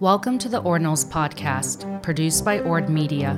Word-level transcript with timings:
Welcome 0.00 0.38
to 0.38 0.48
the 0.48 0.62
Ordinals 0.62 1.04
podcast, 1.04 2.04
produced 2.04 2.44
by 2.44 2.60
Ord 2.60 2.88
Media, 2.88 3.36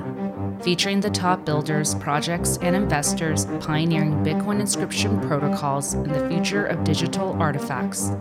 featuring 0.61 0.99
the 0.99 1.09
top 1.09 1.43
builders, 1.43 1.95
projects, 1.95 2.59
and 2.61 2.75
investors 2.75 3.45
pioneering 3.61 4.23
Bitcoin 4.23 4.59
inscription 4.59 5.19
protocols 5.21 5.95
and 5.95 6.13
the 6.13 6.29
future 6.29 6.67
of 6.67 6.83
digital 6.83 7.33
artifacts. 7.41 8.11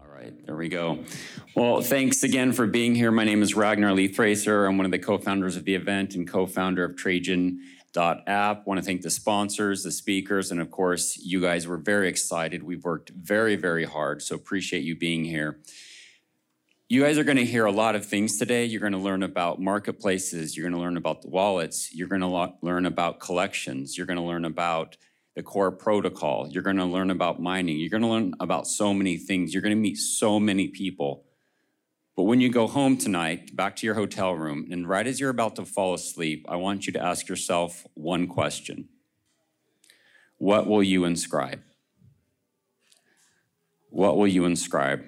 All 0.00 0.08
right, 0.08 0.34
there 0.44 0.56
we 0.56 0.68
go. 0.68 1.04
Well, 1.54 1.80
thanks 1.80 2.24
again 2.24 2.52
for 2.52 2.66
being 2.66 2.96
here. 2.96 3.12
My 3.12 3.22
name 3.22 3.42
is 3.42 3.54
Ragnar 3.54 3.92
Lifthrasir. 3.92 4.68
I'm 4.68 4.78
one 4.78 4.84
of 4.84 4.90
the 4.90 4.98
co-founders 4.98 5.54
of 5.54 5.64
the 5.64 5.76
event 5.76 6.16
and 6.16 6.26
co-founder 6.26 6.82
of 6.82 6.96
Trajan 6.96 7.60
app. 7.96 8.66
Want 8.66 8.78
to 8.78 8.84
thank 8.84 9.02
the 9.02 9.10
sponsors, 9.10 9.82
the 9.82 9.90
speakers, 9.90 10.50
and 10.50 10.60
of 10.60 10.70
course, 10.70 11.18
you 11.18 11.40
guys 11.40 11.66
were 11.66 11.76
very 11.76 12.08
excited. 12.08 12.62
We've 12.62 12.84
worked 12.84 13.10
very, 13.10 13.56
very 13.56 13.84
hard, 13.84 14.22
so 14.22 14.34
appreciate 14.34 14.84
you 14.84 14.96
being 14.96 15.24
here. 15.24 15.60
You 16.88 17.02
guys 17.02 17.16
are 17.16 17.24
going 17.24 17.38
to 17.38 17.44
hear 17.44 17.64
a 17.64 17.72
lot 17.72 17.94
of 17.94 18.04
things 18.04 18.38
today. 18.38 18.66
You're 18.66 18.80
going 18.80 18.92
to 18.92 18.98
learn 18.98 19.22
about 19.22 19.60
marketplaces. 19.60 20.56
You're 20.56 20.64
going 20.68 20.78
to 20.78 20.80
learn 20.80 20.98
about 20.98 21.22
the 21.22 21.28
wallets. 21.28 21.94
You're 21.94 22.08
going 22.08 22.20
to 22.20 22.50
learn 22.60 22.84
about 22.84 23.18
collections. 23.18 23.96
You're 23.96 24.06
going 24.06 24.18
to 24.18 24.22
learn 24.22 24.44
about 24.44 24.98
the 25.34 25.42
core 25.42 25.72
protocol. 25.72 26.48
You're 26.50 26.62
going 26.62 26.76
to 26.76 26.84
learn 26.84 27.10
about 27.10 27.40
mining. 27.40 27.78
You're 27.78 27.88
going 27.88 28.02
to 28.02 28.08
learn 28.08 28.34
about 28.40 28.66
so 28.66 28.92
many 28.92 29.16
things. 29.16 29.54
You're 29.54 29.62
going 29.62 29.74
to 29.74 29.80
meet 29.80 29.96
so 29.96 30.38
many 30.38 30.68
people. 30.68 31.24
But 32.16 32.24
when 32.24 32.40
you 32.40 32.50
go 32.50 32.66
home 32.66 32.98
tonight, 32.98 33.56
back 33.56 33.74
to 33.76 33.86
your 33.86 33.94
hotel 33.94 34.34
room, 34.34 34.68
and 34.70 34.88
right 34.88 35.06
as 35.06 35.18
you're 35.18 35.30
about 35.30 35.56
to 35.56 35.64
fall 35.64 35.94
asleep, 35.94 36.44
I 36.48 36.56
want 36.56 36.86
you 36.86 36.92
to 36.92 37.02
ask 37.02 37.28
yourself 37.28 37.86
one 37.94 38.26
question 38.26 38.88
What 40.38 40.66
will 40.66 40.82
you 40.82 41.04
inscribe? 41.04 41.62
What 43.88 44.16
will 44.16 44.26
you 44.26 44.44
inscribe? 44.44 45.04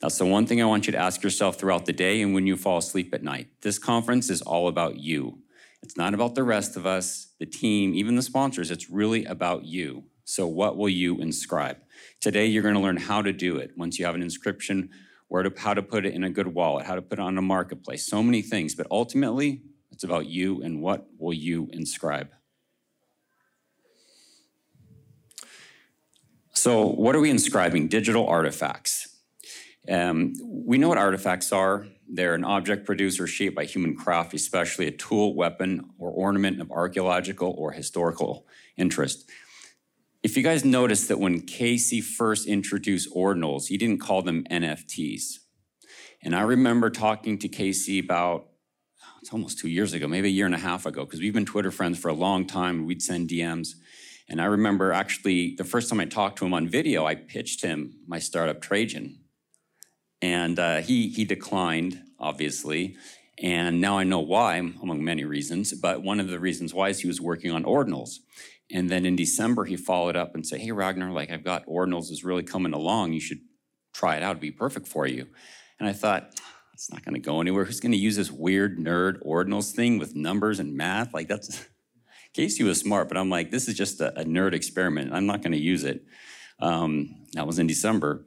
That's 0.00 0.18
the 0.18 0.26
one 0.26 0.46
thing 0.46 0.62
I 0.62 0.66
want 0.66 0.86
you 0.86 0.92
to 0.92 0.98
ask 0.98 1.22
yourself 1.22 1.58
throughout 1.58 1.86
the 1.86 1.92
day 1.92 2.22
and 2.22 2.32
when 2.32 2.46
you 2.46 2.56
fall 2.56 2.78
asleep 2.78 3.12
at 3.12 3.24
night. 3.24 3.48
This 3.62 3.78
conference 3.78 4.30
is 4.30 4.42
all 4.42 4.68
about 4.68 4.98
you. 4.98 5.40
It's 5.82 5.96
not 5.96 6.14
about 6.14 6.34
the 6.34 6.44
rest 6.44 6.76
of 6.76 6.86
us, 6.86 7.34
the 7.38 7.46
team, 7.46 7.94
even 7.94 8.14
the 8.14 8.22
sponsors. 8.22 8.70
It's 8.70 8.90
really 8.90 9.24
about 9.24 9.64
you. 9.64 10.04
So, 10.24 10.46
what 10.46 10.76
will 10.76 10.88
you 10.88 11.18
inscribe? 11.20 11.78
Today, 12.20 12.46
you're 12.46 12.62
going 12.62 12.74
to 12.74 12.80
learn 12.80 12.96
how 12.96 13.22
to 13.22 13.32
do 13.32 13.56
it. 13.56 13.72
Once 13.76 13.98
you 13.98 14.04
have 14.04 14.14
an 14.14 14.22
inscription, 14.22 14.90
where 15.28 15.42
to, 15.42 15.52
how 15.56 15.74
to 15.74 15.82
put 15.82 16.04
it 16.04 16.14
in 16.14 16.24
a 16.24 16.30
good 16.30 16.48
wallet, 16.48 16.86
how 16.86 16.94
to 16.94 17.02
put 17.02 17.18
it 17.18 17.22
on 17.22 17.38
a 17.38 17.42
marketplace, 17.42 18.06
so 18.06 18.22
many 18.22 18.42
things. 18.42 18.74
But 18.74 18.86
ultimately, 18.90 19.62
it's 19.92 20.04
about 20.04 20.26
you 20.26 20.62
and 20.62 20.82
what 20.82 21.06
will 21.18 21.34
you 21.34 21.68
inscribe. 21.72 22.30
So, 26.52 26.86
what 26.86 27.14
are 27.14 27.20
we 27.20 27.30
inscribing? 27.30 27.88
Digital 27.88 28.26
artifacts. 28.26 29.16
Um, 29.88 30.34
we 30.44 30.76
know 30.76 30.88
what 30.88 30.98
artifacts 30.98 31.52
are. 31.52 31.86
They're 32.08 32.34
an 32.34 32.44
object 32.44 32.84
produced 32.84 33.20
or 33.20 33.26
shaped 33.26 33.54
by 33.54 33.64
human 33.64 33.94
craft, 33.94 34.34
especially 34.34 34.86
a 34.86 34.90
tool, 34.90 35.34
weapon, 35.34 35.90
or 35.98 36.10
ornament 36.10 36.60
of 36.60 36.70
archaeological 36.70 37.54
or 37.56 37.72
historical 37.72 38.46
interest. 38.76 39.30
If 40.20 40.36
you 40.36 40.42
guys 40.42 40.64
noticed 40.64 41.06
that 41.08 41.20
when 41.20 41.42
Casey 41.42 42.00
first 42.00 42.48
introduced 42.48 43.08
ordinals, 43.14 43.66
he 43.68 43.76
didn't 43.76 44.00
call 44.00 44.22
them 44.22 44.44
NFTs. 44.50 45.38
And 46.22 46.34
I 46.34 46.40
remember 46.40 46.90
talking 46.90 47.38
to 47.38 47.48
Casey 47.48 48.00
about, 48.00 48.48
it's 49.22 49.32
almost 49.32 49.60
two 49.60 49.68
years 49.68 49.92
ago, 49.92 50.08
maybe 50.08 50.26
a 50.26 50.32
year 50.32 50.46
and 50.46 50.56
a 50.56 50.58
half 50.58 50.86
ago, 50.86 51.04
because 51.04 51.20
we've 51.20 51.32
been 51.32 51.46
Twitter 51.46 51.70
friends 51.70 52.00
for 52.00 52.08
a 52.08 52.14
long 52.14 52.48
time. 52.48 52.84
We'd 52.84 53.00
send 53.00 53.28
DMs. 53.28 53.68
And 54.28 54.40
I 54.40 54.46
remember 54.46 54.92
actually 54.92 55.54
the 55.56 55.62
first 55.62 55.88
time 55.88 56.00
I 56.00 56.04
talked 56.04 56.38
to 56.38 56.46
him 56.46 56.52
on 56.52 56.68
video, 56.68 57.06
I 57.06 57.14
pitched 57.14 57.62
him 57.62 58.00
my 58.08 58.18
startup 58.18 58.60
Trajan. 58.60 59.20
And 60.20 60.58
uh, 60.58 60.78
he, 60.78 61.10
he 61.10 61.24
declined, 61.24 62.02
obviously. 62.18 62.96
And 63.40 63.80
now 63.80 63.98
I 63.98 64.02
know 64.02 64.18
why, 64.18 64.56
among 64.56 65.04
many 65.04 65.24
reasons. 65.24 65.72
But 65.74 66.02
one 66.02 66.18
of 66.18 66.26
the 66.26 66.40
reasons 66.40 66.74
why 66.74 66.88
is 66.88 67.00
he 67.00 67.06
was 67.06 67.20
working 67.20 67.52
on 67.52 67.62
ordinals. 67.62 68.16
And 68.70 68.90
then 68.90 69.06
in 69.06 69.16
December, 69.16 69.64
he 69.64 69.76
followed 69.76 70.16
up 70.16 70.34
and 70.34 70.46
said, 70.46 70.60
Hey, 70.60 70.72
Ragnar, 70.72 71.10
like 71.10 71.30
I've 71.30 71.44
got 71.44 71.66
ordinals 71.66 72.10
is 72.10 72.24
really 72.24 72.42
coming 72.42 72.74
along. 72.74 73.12
You 73.12 73.20
should 73.20 73.40
try 73.94 74.16
it 74.16 74.22
out. 74.22 74.32
It'd 74.32 74.40
be 74.40 74.50
perfect 74.50 74.86
for 74.86 75.06
you. 75.06 75.26
And 75.80 75.88
I 75.88 75.92
thought, 75.92 76.34
it's 76.78 76.92
not 76.92 77.04
going 77.04 77.14
to 77.14 77.20
go 77.20 77.40
anywhere. 77.40 77.64
Who's 77.64 77.80
going 77.80 77.92
to 77.92 77.98
use 77.98 78.14
this 78.14 78.30
weird 78.30 78.78
nerd 78.78 79.20
ordinals 79.26 79.72
thing 79.72 79.98
with 79.98 80.14
numbers 80.14 80.60
and 80.60 80.76
math? 80.76 81.12
Like 81.12 81.26
that's, 81.26 81.66
Casey 82.34 82.62
was 82.62 82.78
smart, 82.78 83.08
but 83.08 83.16
I'm 83.16 83.28
like, 83.28 83.50
this 83.50 83.66
is 83.66 83.74
just 83.74 84.00
a, 84.00 84.20
a 84.20 84.24
nerd 84.24 84.52
experiment. 84.52 85.12
I'm 85.12 85.26
not 85.26 85.42
going 85.42 85.52
to 85.52 85.58
use 85.58 85.82
it. 85.82 86.04
Um, 86.60 87.26
that 87.32 87.48
was 87.48 87.58
in 87.58 87.66
December. 87.66 88.24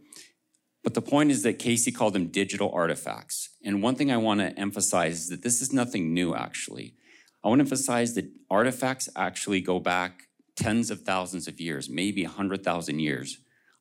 But 0.83 0.95
the 0.95 1.01
point 1.01 1.31
is 1.31 1.43
that 1.43 1.59
Casey 1.59 1.91
called 1.91 2.13
them 2.13 2.27
digital 2.27 2.71
artifacts. 2.73 3.49
And 3.63 3.81
one 3.81 3.95
thing 3.95 4.11
I 4.11 4.17
want 4.17 4.41
to 4.41 4.57
emphasize 4.59 5.21
is 5.21 5.29
that 5.29 5.43
this 5.43 5.61
is 5.61 5.71
nothing 5.71 6.13
new, 6.13 6.35
actually. 6.35 6.95
I 7.43 7.47
want 7.47 7.59
to 7.59 7.63
emphasize 7.63 8.15
that 8.15 8.29
artifacts 8.49 9.07
actually 9.15 9.61
go 9.61 9.79
back 9.79 10.23
tens 10.61 10.91
of 10.91 11.01
thousands 11.01 11.47
of 11.47 11.59
years, 11.59 11.89
maybe 11.89 12.23
100,000 12.23 12.99
years. 12.99 13.39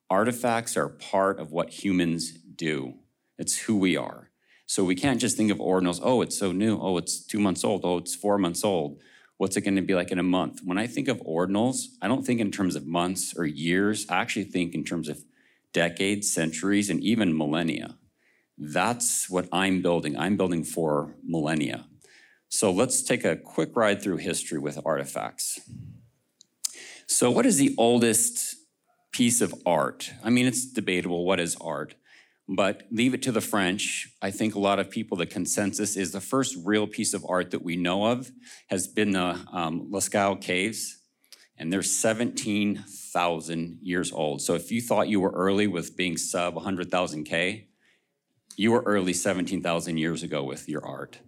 Artifacts 0.08 0.76
are 0.78 0.88
part 0.88 1.38
of 1.38 1.52
what 1.52 1.84
humans 1.84 2.32
do, 2.32 2.94
it's 3.38 3.58
who 3.58 3.76
we 3.76 3.96
are. 3.96 4.30
So 4.66 4.84
we 4.84 4.94
can't 4.94 5.20
just 5.20 5.36
think 5.36 5.50
of 5.50 5.58
ordinals, 5.58 6.00
oh, 6.02 6.22
it's 6.22 6.38
so 6.38 6.52
new, 6.52 6.78
oh, 6.80 6.96
it's 6.96 7.26
two 7.26 7.38
months 7.38 7.64
old, 7.64 7.82
oh, 7.84 7.98
it's 7.98 8.14
four 8.14 8.38
months 8.38 8.64
old. 8.64 8.98
What's 9.36 9.56
it 9.56 9.62
going 9.62 9.76
to 9.76 9.82
be 9.82 9.94
like 9.94 10.10
in 10.10 10.18
a 10.18 10.22
month? 10.22 10.60
When 10.64 10.78
I 10.78 10.86
think 10.86 11.08
of 11.08 11.18
ordinals, 11.20 11.86
I 12.00 12.08
don't 12.08 12.24
think 12.24 12.40
in 12.40 12.50
terms 12.50 12.76
of 12.76 12.86
months 12.86 13.34
or 13.36 13.44
years. 13.44 14.06
I 14.08 14.16
actually 14.16 14.44
think 14.44 14.74
in 14.74 14.84
terms 14.84 15.08
of 15.08 15.24
decades, 15.72 16.32
centuries, 16.32 16.90
and 16.90 17.02
even 17.02 17.36
millennia. 17.36 17.96
That's 18.58 19.30
what 19.30 19.48
I'm 19.52 19.80
building. 19.82 20.18
I'm 20.18 20.36
building 20.36 20.64
for 20.64 21.14
millennia. 21.24 21.86
So 22.48 22.70
let's 22.70 23.02
take 23.02 23.24
a 23.24 23.36
quick 23.36 23.74
ride 23.74 24.02
through 24.02 24.18
history 24.18 24.58
with 24.58 24.78
artifacts. 24.84 25.58
So, 27.20 27.30
what 27.30 27.44
is 27.44 27.58
the 27.58 27.74
oldest 27.76 28.56
piece 29.12 29.42
of 29.42 29.54
art? 29.66 30.10
I 30.24 30.30
mean, 30.30 30.46
it's 30.46 30.64
debatable 30.64 31.26
what 31.26 31.38
is 31.38 31.54
art, 31.60 31.94
but 32.48 32.84
leave 32.90 33.12
it 33.12 33.20
to 33.24 33.30
the 33.30 33.42
French. 33.42 34.08
I 34.22 34.30
think 34.30 34.54
a 34.54 34.58
lot 34.58 34.78
of 34.78 34.88
people, 34.88 35.18
the 35.18 35.26
consensus 35.26 35.98
is 35.98 36.12
the 36.12 36.22
first 36.22 36.56
real 36.64 36.86
piece 36.86 37.12
of 37.12 37.26
art 37.28 37.50
that 37.50 37.62
we 37.62 37.76
know 37.76 38.06
of 38.06 38.30
has 38.68 38.86
been 38.88 39.10
the 39.10 39.38
um, 39.52 39.90
Lascaux 39.92 40.40
Caves, 40.40 40.96
and 41.58 41.70
they're 41.70 41.82
17,000 41.82 43.78
years 43.82 44.12
old. 44.12 44.40
So, 44.40 44.54
if 44.54 44.72
you 44.72 44.80
thought 44.80 45.08
you 45.08 45.20
were 45.20 45.32
early 45.32 45.66
with 45.66 45.98
being 45.98 46.16
sub 46.16 46.54
100,000 46.54 47.24
K, 47.24 47.68
you 48.56 48.72
were 48.72 48.82
early 48.86 49.12
17,000 49.12 49.98
years 49.98 50.22
ago 50.22 50.42
with 50.42 50.70
your 50.70 50.86
art. 50.86 51.18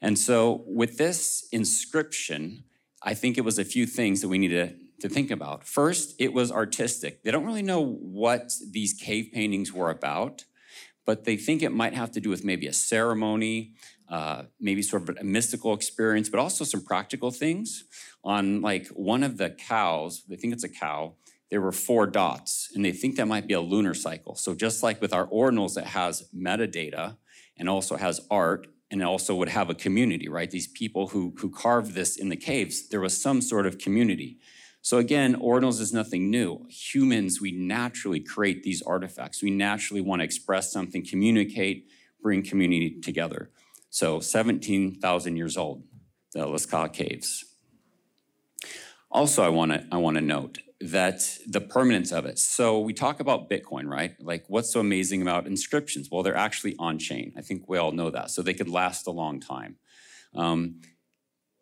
And 0.00 0.18
so, 0.18 0.64
with 0.66 0.96
this 0.96 1.46
inscription, 1.52 2.64
I 3.02 3.12
think 3.12 3.36
it 3.36 3.44
was 3.44 3.58
a 3.58 3.66
few 3.66 3.84
things 3.84 4.22
that 4.22 4.28
we 4.28 4.38
need 4.38 4.48
to 4.48 4.85
to 5.00 5.08
think 5.08 5.30
about. 5.30 5.64
First, 5.64 6.14
it 6.18 6.32
was 6.32 6.50
artistic. 6.50 7.22
They 7.22 7.30
don't 7.30 7.44
really 7.44 7.62
know 7.62 7.84
what 7.84 8.52
these 8.70 8.92
cave 8.94 9.30
paintings 9.32 9.72
were 9.72 9.90
about, 9.90 10.44
but 11.04 11.24
they 11.24 11.36
think 11.36 11.62
it 11.62 11.72
might 11.72 11.94
have 11.94 12.10
to 12.12 12.20
do 12.20 12.30
with 12.30 12.44
maybe 12.44 12.66
a 12.66 12.72
ceremony, 12.72 13.74
uh, 14.08 14.44
maybe 14.60 14.82
sort 14.82 15.08
of 15.08 15.16
a 15.18 15.24
mystical 15.24 15.74
experience, 15.74 16.28
but 16.28 16.40
also 16.40 16.64
some 16.64 16.82
practical 16.82 17.30
things. 17.30 17.84
On 18.24 18.60
like 18.60 18.88
one 18.88 19.22
of 19.22 19.36
the 19.36 19.50
cows, 19.50 20.24
they 20.28 20.36
think 20.36 20.52
it's 20.52 20.64
a 20.64 20.68
cow, 20.68 21.14
there 21.50 21.60
were 21.60 21.72
four 21.72 22.06
dots, 22.06 22.70
and 22.74 22.84
they 22.84 22.92
think 22.92 23.16
that 23.16 23.26
might 23.26 23.46
be 23.46 23.54
a 23.54 23.60
lunar 23.60 23.94
cycle. 23.94 24.34
So 24.34 24.54
just 24.54 24.82
like 24.82 25.00
with 25.00 25.12
our 25.12 25.26
ordinals 25.28 25.74
that 25.74 25.86
has 25.86 26.28
metadata 26.34 27.16
and 27.56 27.68
also 27.68 27.96
has 27.96 28.20
art, 28.30 28.66
and 28.90 29.02
also 29.02 29.34
would 29.34 29.48
have 29.48 29.70
a 29.70 29.74
community, 29.74 30.28
right? 30.28 30.50
These 30.50 30.68
people 30.68 31.08
who, 31.08 31.34
who 31.38 31.50
carved 31.50 31.94
this 31.94 32.16
in 32.16 32.28
the 32.28 32.36
caves, 32.36 32.88
there 32.88 33.00
was 33.00 33.20
some 33.20 33.40
sort 33.40 33.66
of 33.66 33.78
community. 33.78 34.38
So 34.86 34.98
again, 34.98 35.34
ordinals 35.40 35.80
is 35.80 35.92
nothing 35.92 36.30
new. 36.30 36.64
Humans, 36.68 37.40
we 37.40 37.50
naturally 37.50 38.20
create 38.20 38.62
these 38.62 38.82
artifacts. 38.82 39.42
We 39.42 39.50
naturally 39.50 40.00
want 40.00 40.20
to 40.20 40.24
express 40.24 40.70
something, 40.70 41.04
communicate, 41.04 41.88
bring 42.22 42.44
community 42.44 43.00
together. 43.00 43.50
So 43.90 44.20
17,000 44.20 45.36
years 45.36 45.56
old, 45.56 45.82
the 46.34 46.46
Lascaux 46.46 46.92
Caves. 46.92 47.46
Also, 49.10 49.42
I 49.42 49.48
want 49.48 49.72
to 49.72 49.84
I 49.90 49.96
want 49.96 50.18
to 50.18 50.20
note 50.20 50.60
that 50.80 51.36
the 51.48 51.60
permanence 51.60 52.12
of 52.12 52.24
it. 52.24 52.38
So 52.38 52.78
we 52.78 52.92
talk 52.92 53.18
about 53.18 53.50
Bitcoin, 53.50 53.88
right? 53.88 54.14
Like 54.20 54.44
what's 54.46 54.72
so 54.72 54.78
amazing 54.78 55.20
about 55.20 55.48
inscriptions? 55.48 56.10
Well, 56.12 56.22
they're 56.22 56.36
actually 56.36 56.76
on 56.78 57.00
chain. 57.00 57.32
I 57.36 57.40
think 57.40 57.68
we 57.68 57.76
all 57.76 57.90
know 57.90 58.10
that. 58.10 58.30
So 58.30 58.40
they 58.40 58.54
could 58.54 58.68
last 58.68 59.08
a 59.08 59.10
long 59.10 59.40
time. 59.40 59.78
Um, 60.32 60.76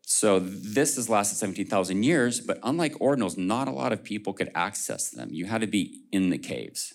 so 0.06 0.38
this 0.38 0.96
has 0.96 1.08
lasted 1.08 1.36
17,000 1.36 2.02
years, 2.02 2.40
but 2.40 2.58
unlike 2.62 2.92
ordinals, 2.94 3.38
not 3.38 3.68
a 3.68 3.72
lot 3.72 3.92
of 3.92 4.04
people 4.04 4.34
could 4.34 4.50
access 4.54 5.10
them. 5.10 5.30
You 5.32 5.46
had 5.46 5.62
to 5.62 5.66
be 5.66 6.02
in 6.12 6.30
the 6.30 6.38
caves. 6.38 6.94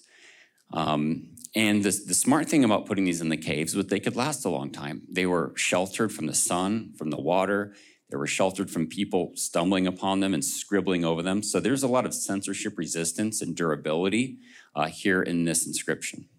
Um, 0.71 1.29
and 1.55 1.83
the, 1.83 1.89
the 1.89 2.13
smart 2.13 2.47
thing 2.47 2.63
about 2.63 2.85
putting 2.85 3.05
these 3.05 3.21
in 3.21 3.29
the 3.29 3.37
caves 3.37 3.75
was 3.75 3.87
they 3.87 3.99
could 3.99 4.15
last 4.15 4.45
a 4.45 4.49
long 4.49 4.71
time. 4.71 5.01
They 5.09 5.25
were 5.25 5.53
sheltered 5.55 6.13
from 6.13 6.27
the 6.27 6.35
sun, 6.35 6.93
from 6.97 7.09
the 7.09 7.19
water. 7.19 7.73
They 8.11 8.17
were 8.17 8.27
sheltered 8.27 8.69
from 8.69 8.85
people 8.85 9.31
stumbling 9.35 9.87
upon 9.87 10.19
them 10.19 10.35
and 10.35 10.45
scribbling 10.45 11.03
over 11.03 11.23
them. 11.23 11.41
So 11.41 11.59
there's 11.59 11.81
a 11.81 11.87
lot 11.87 12.05
of 12.05 12.13
censorship 12.13 12.77
resistance 12.77 13.41
and 13.41 13.55
durability 13.55 14.37
uh, 14.75 14.87
here 14.87 15.23
in 15.23 15.45
this 15.45 15.65
inscription. 15.65 16.29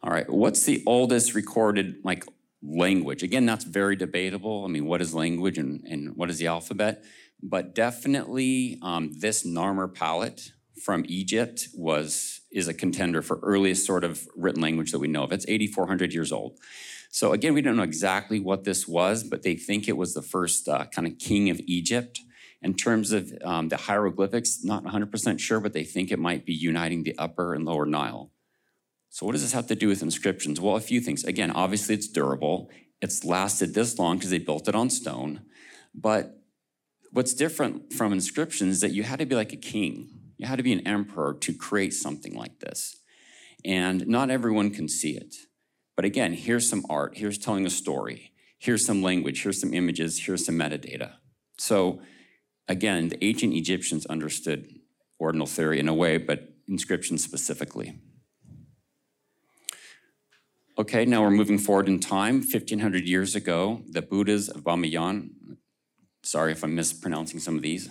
All 0.00 0.10
right, 0.10 0.30
what's 0.30 0.62
the 0.62 0.84
oldest 0.86 1.34
recorded 1.34 1.96
like 2.04 2.24
language? 2.62 3.22
Again, 3.22 3.46
that's 3.46 3.64
very 3.64 3.96
debatable. 3.96 4.64
I 4.64 4.68
mean, 4.68 4.86
what 4.86 5.00
is 5.00 5.14
language 5.14 5.58
and, 5.58 5.82
and 5.84 6.16
what 6.16 6.30
is 6.30 6.38
the 6.38 6.46
alphabet? 6.46 7.04
But 7.42 7.74
definitely 7.74 8.78
um, 8.82 9.12
this 9.18 9.46
Narmer 9.46 9.92
palette 9.92 10.52
from 10.84 11.04
Egypt 11.08 11.68
was 11.74 12.40
is 12.50 12.68
a 12.68 12.74
contender 12.74 13.20
for 13.20 13.38
earliest 13.42 13.84
sort 13.84 14.04
of 14.04 14.26
written 14.34 14.62
language 14.62 14.92
that 14.92 14.98
we 14.98 15.08
know 15.08 15.24
of. 15.24 15.32
It's 15.32 15.44
8,400 15.46 16.14
years 16.14 16.32
old. 16.32 16.58
So 17.10 17.32
again, 17.32 17.54
we 17.54 17.62
don't 17.62 17.76
know 17.76 17.82
exactly 17.82 18.40
what 18.40 18.64
this 18.64 18.86
was, 18.86 19.22
but 19.24 19.42
they 19.42 19.54
think 19.54 19.88
it 19.88 19.96
was 19.96 20.14
the 20.14 20.22
first 20.22 20.68
uh, 20.68 20.86
kind 20.86 21.06
of 21.06 21.18
king 21.18 21.50
of 21.50 21.60
Egypt. 21.66 22.20
In 22.60 22.74
terms 22.74 23.12
of 23.12 23.32
um, 23.44 23.68
the 23.68 23.76
hieroglyphics, 23.76 24.64
not 24.64 24.82
100% 24.82 25.38
sure, 25.38 25.60
but 25.60 25.72
they 25.72 25.84
think 25.84 26.10
it 26.10 26.18
might 26.18 26.44
be 26.44 26.52
uniting 26.52 27.04
the 27.04 27.16
upper 27.16 27.54
and 27.54 27.64
lower 27.64 27.86
Nile. 27.86 28.32
So 29.10 29.26
what 29.26 29.32
does 29.32 29.42
this 29.42 29.52
have 29.52 29.66
to 29.68 29.74
do 29.74 29.88
with 29.88 30.02
inscriptions? 30.02 30.60
Well, 30.60 30.76
a 30.76 30.80
few 30.80 31.00
things. 31.00 31.24
Again, 31.24 31.50
obviously 31.50 31.94
it's 31.94 32.08
durable. 32.08 32.70
It's 33.00 33.24
lasted 33.24 33.74
this 33.74 33.98
long 33.98 34.18
because 34.18 34.30
they 34.30 34.38
built 34.38 34.68
it 34.68 34.74
on 34.74 34.90
stone. 34.90 35.42
But 35.94 36.38
what's 37.12 37.34
different 37.34 37.92
from 37.92 38.12
inscriptions 38.12 38.76
is 38.76 38.80
that 38.82 38.92
you 38.92 39.02
had 39.02 39.18
to 39.18 39.26
be 39.26 39.34
like 39.34 39.52
a 39.52 39.56
king. 39.56 40.10
You 40.36 40.46
had 40.46 40.56
to 40.56 40.62
be 40.62 40.72
an 40.72 40.86
emperor 40.86 41.34
to 41.40 41.52
create 41.52 41.94
something 41.94 42.34
like 42.34 42.60
this. 42.60 42.96
And 43.64 44.06
not 44.06 44.30
everyone 44.30 44.70
can 44.70 44.88
see 44.88 45.16
it. 45.16 45.34
But 45.96 46.04
again, 46.04 46.32
here's 46.32 46.68
some 46.68 46.84
art, 46.88 47.16
here's 47.16 47.38
telling 47.38 47.66
a 47.66 47.70
story, 47.70 48.32
here's 48.60 48.86
some 48.86 49.02
language, 49.02 49.42
here's 49.42 49.60
some 49.60 49.74
images, 49.74 50.26
here's 50.26 50.46
some 50.46 50.54
metadata. 50.54 51.14
So 51.58 52.00
again, 52.68 53.08
the 53.08 53.24
ancient 53.24 53.54
Egyptians 53.54 54.06
understood 54.06 54.68
ordinal 55.18 55.48
theory 55.48 55.80
in 55.80 55.88
a 55.88 55.94
way, 55.94 56.16
but 56.16 56.50
inscriptions 56.68 57.24
specifically. 57.24 57.98
Okay, 60.78 61.04
now 61.04 61.22
we're 61.22 61.32
moving 61.32 61.58
forward 61.58 61.88
in 61.88 61.98
time. 61.98 62.36
1500 62.36 63.04
years 63.04 63.34
ago, 63.34 63.82
the 63.90 64.00
Buddhas 64.00 64.48
of 64.48 64.62
Bamiyan, 64.62 65.30
sorry 66.22 66.52
if 66.52 66.62
I'm 66.62 66.76
mispronouncing 66.76 67.40
some 67.40 67.56
of 67.56 67.62
these. 67.62 67.90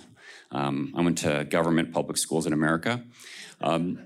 Um, 0.51 0.93
I 0.95 1.01
went 1.01 1.17
to 1.17 1.43
government 1.43 1.91
public 1.91 2.15
schools 2.15 2.45
in 2.45 2.53
America. 2.53 3.03
Um, 3.59 3.99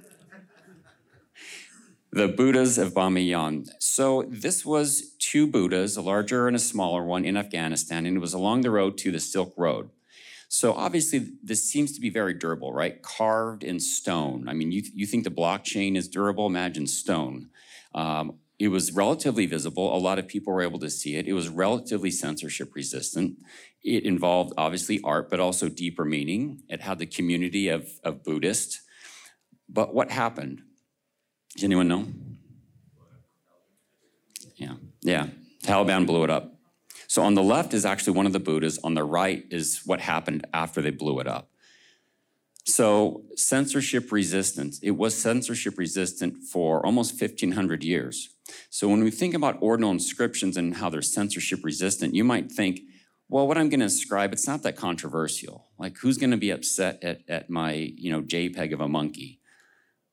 the 2.12 2.28
Buddhas 2.28 2.80
of 2.80 2.96
Bamiyan. 2.96 3.70
So 3.78 4.24
this 4.28 4.66
was 4.66 5.12
two 5.20 5.46
Buddhas, 5.46 5.96
a 5.96 6.02
larger 6.02 6.48
and 6.48 6.56
a 6.56 6.60
smaller 6.60 7.04
one 7.04 7.24
in 7.24 7.38
Afghanistan, 7.38 8.08
and 8.08 8.18
it 8.18 8.20
was 8.20 8.34
along 8.34 8.62
the 8.62 8.72
road 8.72 8.98
to 8.98 9.12
the 9.12 9.20
Silk 9.20 9.54
Road. 9.58 9.92
So 10.50 10.74
obviously, 10.74 11.28
this 11.44 11.70
seems 11.70 11.94
to 11.94 12.02
be 12.02 12.10
very 12.10 12.34
durable, 12.34 12.74
right? 12.74 13.00
Carved 13.04 13.64
in 13.64 13.80
stone. 13.80 14.50
I 14.50 14.54
mean, 14.54 14.72
you, 14.72 14.82
you 14.92 15.06
think 15.06 15.24
the 15.24 15.30
blockchain 15.30 15.96
is 15.96 16.08
durable? 16.08 16.48
Imagine 16.48 16.88
stone. 16.88 17.52
Um, 17.94 18.40
it 18.62 18.68
was 18.68 18.94
relatively 18.94 19.48
visible. 19.48 19.96
A 19.96 19.98
lot 19.98 20.20
of 20.20 20.28
people 20.28 20.54
were 20.54 20.62
able 20.62 20.78
to 20.78 20.90
see 20.92 21.16
it. 21.16 21.28
It 21.28 21.34
was 21.34 21.50
relatively 21.50 22.12
censorship 22.12 22.76
resistant. 22.76 23.40
It 23.84 24.04
involved 24.04 24.54
obviously 24.56 25.02
art, 25.04 25.32
but 25.32 25.40
also 25.40 25.68
deeper 25.68 26.06
meaning. 26.06 26.62
It 26.70 26.80
had 26.80 27.00
the 27.00 27.08
community 27.08 27.70
of, 27.70 27.90
of 28.04 28.24
Buddhists. 28.24 28.82
But 29.68 29.96
what 29.96 30.12
happened? 30.12 30.62
Does 31.56 31.64
anyone 31.64 31.88
know? 31.88 32.06
Yeah, 34.58 34.76
yeah. 35.02 35.30
Taliban 35.64 36.06
blew 36.06 36.24
it 36.24 36.30
up. 36.30 36.54
So 37.08 37.24
on 37.24 37.34
the 37.34 37.42
left 37.42 37.74
is 37.74 37.84
actually 37.84 38.14
one 38.14 38.28
of 38.28 38.34
the 38.34 38.40
Buddhas. 38.40 38.78
On 38.84 38.94
the 38.94 39.04
right 39.04 39.44
is 39.50 39.82
what 39.88 40.00
happened 40.00 40.46
after 40.54 40.84
they 40.84 40.92
blew 40.92 41.20
it 41.20 41.26
up. 41.28 41.50
So 42.66 43.24
censorship 43.36 44.12
resistance, 44.12 44.80
it 44.84 44.92
was 44.92 45.20
censorship 45.20 45.78
resistant 45.78 46.44
for 46.44 46.86
almost 46.86 47.20
1500 47.20 47.84
years. 47.84 48.30
So 48.70 48.88
when 48.88 49.04
we 49.04 49.12
think 49.12 49.34
about 49.34 49.58
ordinal 49.62 49.92
inscriptions 49.92 50.58
and 50.58 50.76
how 50.76 50.90
they're 50.90 51.02
censorship 51.02 51.64
resistant, 51.64 52.14
you 52.14 52.24
might 52.24 52.52
think, 52.52 52.82
well, 53.30 53.48
what 53.48 53.58
I'm 53.58 53.70
going 53.70 53.80
to 53.80 53.86
inscribe, 53.86 54.34
it's 54.34 54.48
not 54.48 54.62
that 54.64 54.76
controversial. 54.76 55.70
Like 55.80 55.98
who's 55.98 56.18
going 56.18 56.32
to 56.32 56.38
be 56.38 56.52
upset 56.52 57.04
at, 57.04 57.22
at 57.28 57.50
my, 57.50 57.74
you 57.74 58.12
know, 58.12 58.22
JPEG 58.22 58.74
of 58.74 58.82
a 58.82 58.88
monkey? 58.88 59.40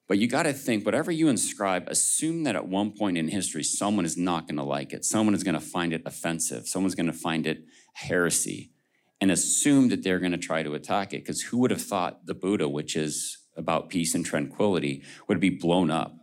But 0.06 0.18
you 0.18 0.26
got 0.26 0.44
to 0.44 0.54
think 0.54 0.86
whatever 0.86 1.12
you 1.12 1.28
inscribe, 1.28 1.86
assume 1.88 2.44
that 2.44 2.56
at 2.56 2.66
one 2.66 2.92
point 2.92 3.18
in 3.18 3.28
history, 3.28 3.62
someone 3.62 4.06
is 4.06 4.16
not 4.16 4.46
going 4.46 4.56
to 4.56 4.62
like 4.62 4.94
it. 4.94 5.04
Someone 5.04 5.34
is 5.34 5.44
going 5.44 5.54
to 5.54 5.60
find 5.60 5.92
it 5.92 6.02
offensive. 6.06 6.66
Someone's 6.66 6.94
going 6.94 7.06
to 7.06 7.12
find 7.12 7.46
it 7.46 7.64
heresy 7.92 8.70
and 9.20 9.30
assume 9.30 9.88
that 9.88 10.02
they're 10.02 10.18
going 10.18 10.32
to 10.32 10.38
try 10.38 10.62
to 10.62 10.74
attack 10.74 11.12
it. 11.12 11.18
Because 11.18 11.42
who 11.42 11.58
would 11.58 11.70
have 11.70 11.82
thought 11.82 12.26
the 12.26 12.34
Buddha, 12.34 12.68
which 12.68 12.96
is 12.96 13.38
about 13.56 13.88
peace 13.88 14.14
and 14.14 14.24
tranquility, 14.24 15.02
would 15.28 15.40
be 15.40 15.50
blown 15.50 15.90
up? 15.90 16.14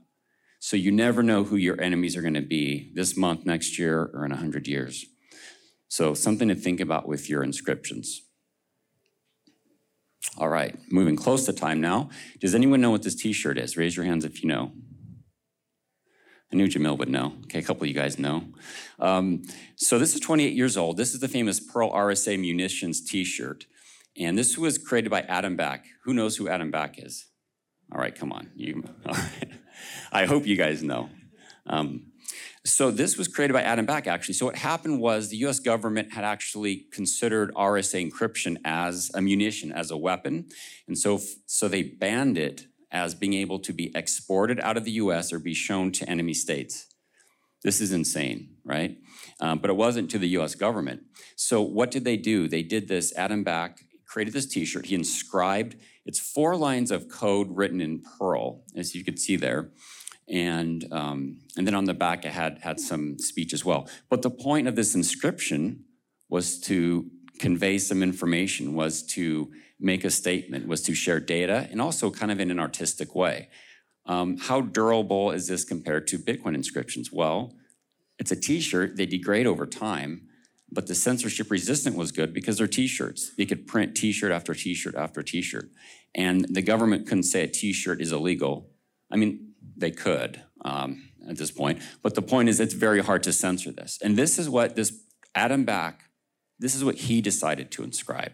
So 0.60 0.78
you 0.78 0.92
never 0.92 1.22
know 1.22 1.44
who 1.44 1.58
your 1.58 1.80
enemies 1.80 2.16
are 2.16 2.22
going 2.22 2.34
to 2.34 2.42
be 2.42 2.92
this 2.96 3.16
month, 3.16 3.46
next 3.46 3.78
year, 3.78 4.10
or 4.14 4.26
in 4.26 4.32
100 4.32 4.68
years. 4.68 5.06
So 5.88 6.14
something 6.14 6.48
to 6.48 6.56
think 6.56 6.80
about 6.80 7.08
with 7.08 7.30
your 7.30 7.44
inscriptions. 7.44 8.22
All 10.38 10.50
right, 10.50 10.76
moving 10.92 11.16
close 11.16 11.46
to 11.46 11.54
time 11.54 11.80
now. 11.80 12.10
Does 12.40 12.56
anyone 12.56 12.82
know 12.82 12.92
what 12.92 13.04
this 13.04 13.16
t-shirt 13.16 13.58
is? 13.58 13.78
Raise 13.78 13.96
your 13.96 14.06
hands 14.06 14.26
if 14.26 14.42
you 14.42 14.50
know. 14.50 14.72
I 16.56 16.58
knew 16.58 16.68
Jamil 16.70 16.98
would 16.98 17.10
know. 17.10 17.34
Okay, 17.44 17.60
a 17.60 17.62
couple 17.62 17.84
of 17.84 17.90
you 17.90 17.94
guys 17.94 18.18
know. 18.18 18.46
Um, 18.98 19.44
so 19.76 20.00
this 20.00 20.16
is 20.16 20.22
28 20.22 20.54
years 20.54 20.78
old. 20.78 20.96
This 20.96 21.14
is 21.14 21.20
the 21.20 21.28
famous 21.28 21.60
Perl 21.60 21.92
RSA 21.92 22.40
Munitions 22.40 23.02
t-shirt. 23.02 23.66
And 24.18 24.38
this 24.38 24.58
was 24.58 24.78
created 24.78 25.10
by 25.10 25.24
Adam 25.24 25.58
Back. 25.58 25.88
Who 26.06 26.14
knows 26.14 26.38
who 26.38 26.48
Adam 26.48 26.72
Back 26.72 26.96
is? 26.98 27.26
All 27.92 28.00
right, 28.00 28.16
come 28.16 28.32
on. 28.32 28.52
You. 28.56 28.86
I 30.14 30.24
hope 30.24 30.48
you 30.48 30.56
guys 30.56 30.82
know. 30.82 31.10
Um, 31.68 32.14
so 32.64 32.90
this 32.90 33.18
was 33.18 33.28
created 33.28 33.52
by 33.52 33.64
Adam 33.64 33.86
Back, 33.86 34.08
actually. 34.08 34.36
So 34.36 34.46
what 34.46 34.56
happened 34.56 35.02
was 35.02 35.28
the 35.28 35.38
U.S. 35.38 35.60
government 35.60 36.14
had 36.14 36.24
actually 36.24 36.86
considered 36.94 37.54
RSA 37.54 38.10
encryption 38.10 38.56
as 38.64 39.12
a 39.14 39.22
munition, 39.22 39.74
as 39.74 39.92
a 39.92 39.98
weapon, 39.98 40.48
and 40.88 40.98
so 40.98 41.20
so 41.46 41.68
they 41.68 41.84
banned 41.84 42.38
it 42.38 42.68
as 42.92 43.16
being 43.16 43.34
able 43.34 43.60
to 43.60 43.74
be 43.74 43.92
exported 43.96 44.60
out 44.60 44.78
of 44.78 44.84
the 44.84 44.92
U.S. 44.92 45.34
or 45.34 45.40
be 45.40 45.54
shown 45.54 45.92
to 45.94 46.10
enemy 46.10 46.34
states. 46.34 46.88
This 47.64 47.82
is 47.82 47.92
insane, 47.92 48.58
right? 48.64 48.98
Um, 49.40 49.60
but 49.60 49.70
it 49.70 49.76
wasn't 49.76 50.12
to 50.12 50.20
the 50.20 50.30
U.S. 50.30 50.56
government. 50.56 51.02
So 51.36 51.62
what 51.62 51.92
did 51.92 52.04
they 52.04 52.18
do? 52.18 52.48
They 52.48 52.64
did 52.64 52.88
this. 52.88 53.14
Adam 53.16 53.44
Back 53.44 53.80
created 54.06 54.34
this 54.34 54.46
T-shirt. 54.46 54.86
He 54.86 54.96
inscribed. 54.96 55.76
It's 56.06 56.20
four 56.20 56.56
lines 56.56 56.92
of 56.92 57.10
code 57.10 57.48
written 57.50 57.82
in 57.82 58.02
Perl, 58.20 58.64
as 58.76 58.94
you 58.94 59.04
could 59.04 59.20
see 59.20 59.36
there 59.36 59.72
and 60.28 60.92
um, 60.92 61.42
and 61.58 61.68
then 61.68 61.76
on 61.76 61.86
the 61.86 61.94
back 61.94 62.26
it 62.26 62.32
had 62.32 62.60
had 62.60 62.80
some 62.80 63.18
speech 63.20 63.54
as 63.54 63.64
well. 63.64 63.88
But 64.10 64.22
the 64.22 64.30
point 64.30 64.68
of 64.68 64.76
this 64.76 64.96
inscription 64.96 65.86
was 66.30 66.60
to 66.62 67.10
convey 67.40 67.78
some 67.78 68.02
information, 68.04 68.74
was 68.74 69.04
to 69.14 69.52
make 69.80 70.04
a 70.04 70.10
statement, 70.10 70.68
was 70.68 70.82
to 70.84 70.96
share 70.96 71.20
data, 71.20 71.68
and 71.72 71.82
also 71.82 72.12
kind 72.12 72.32
of 72.32 72.40
in 72.40 72.52
an 72.52 72.60
artistic 72.60 73.16
way. 73.16 73.50
Um, 74.06 74.38
how 74.38 74.62
durable 74.62 75.32
is 75.32 75.48
this 75.48 75.64
compared 75.64 76.08
to 76.08 76.20
Bitcoin 76.20 76.56
inscriptions? 76.56 77.12
Well, 77.12 77.54
it's 78.20 78.32
a 78.32 78.36
T-shirt; 78.36 78.96
they 78.96 79.06
degrade 79.06 79.48
over 79.48 79.66
time. 79.66 80.28
But 80.72 80.88
the 80.88 80.96
censorship 80.96 81.52
resistant 81.52 81.96
was 81.96 82.12
good 82.12 82.34
because 82.34 82.58
they're 82.58 82.68
T-shirts. 82.68 83.32
You 83.38 83.46
could 83.46 83.68
print 83.68 83.96
T-shirt 83.96 84.32
after 84.32 84.54
T-shirt 84.54 84.96
after 84.96 85.22
T-shirt, 85.22 85.70
and 86.14 86.46
the 86.50 86.62
government 86.62 87.08
couldn't 87.08 87.24
say 87.24 87.44
a 87.44 87.48
T-shirt 87.48 88.02
is 88.02 88.12
illegal. 88.12 88.70
I 89.12 89.16
mean, 89.18 89.54
they 89.78 89.92
could 89.92 90.42
um, 90.64 91.10
at 91.30 91.38
this 91.38 91.52
point. 91.52 91.80
But 92.02 92.16
the 92.16 92.22
point 92.22 92.50
is, 92.50 92.60
it's 92.60 92.74
very 92.74 93.02
hard 93.02 93.24
to 93.24 93.34
censor 93.34 93.72
this. 93.72 94.00
And 94.02 94.18
this 94.18 94.38
is 94.40 94.50
what 94.50 94.76
this 94.76 95.02
Adam 95.34 95.64
Back, 95.66 96.05
this 96.60 96.76
is 96.76 96.84
what 96.84 96.96
he 96.96 97.22
decided 97.22 97.72
to 97.72 97.84
inscribe. 97.84 98.32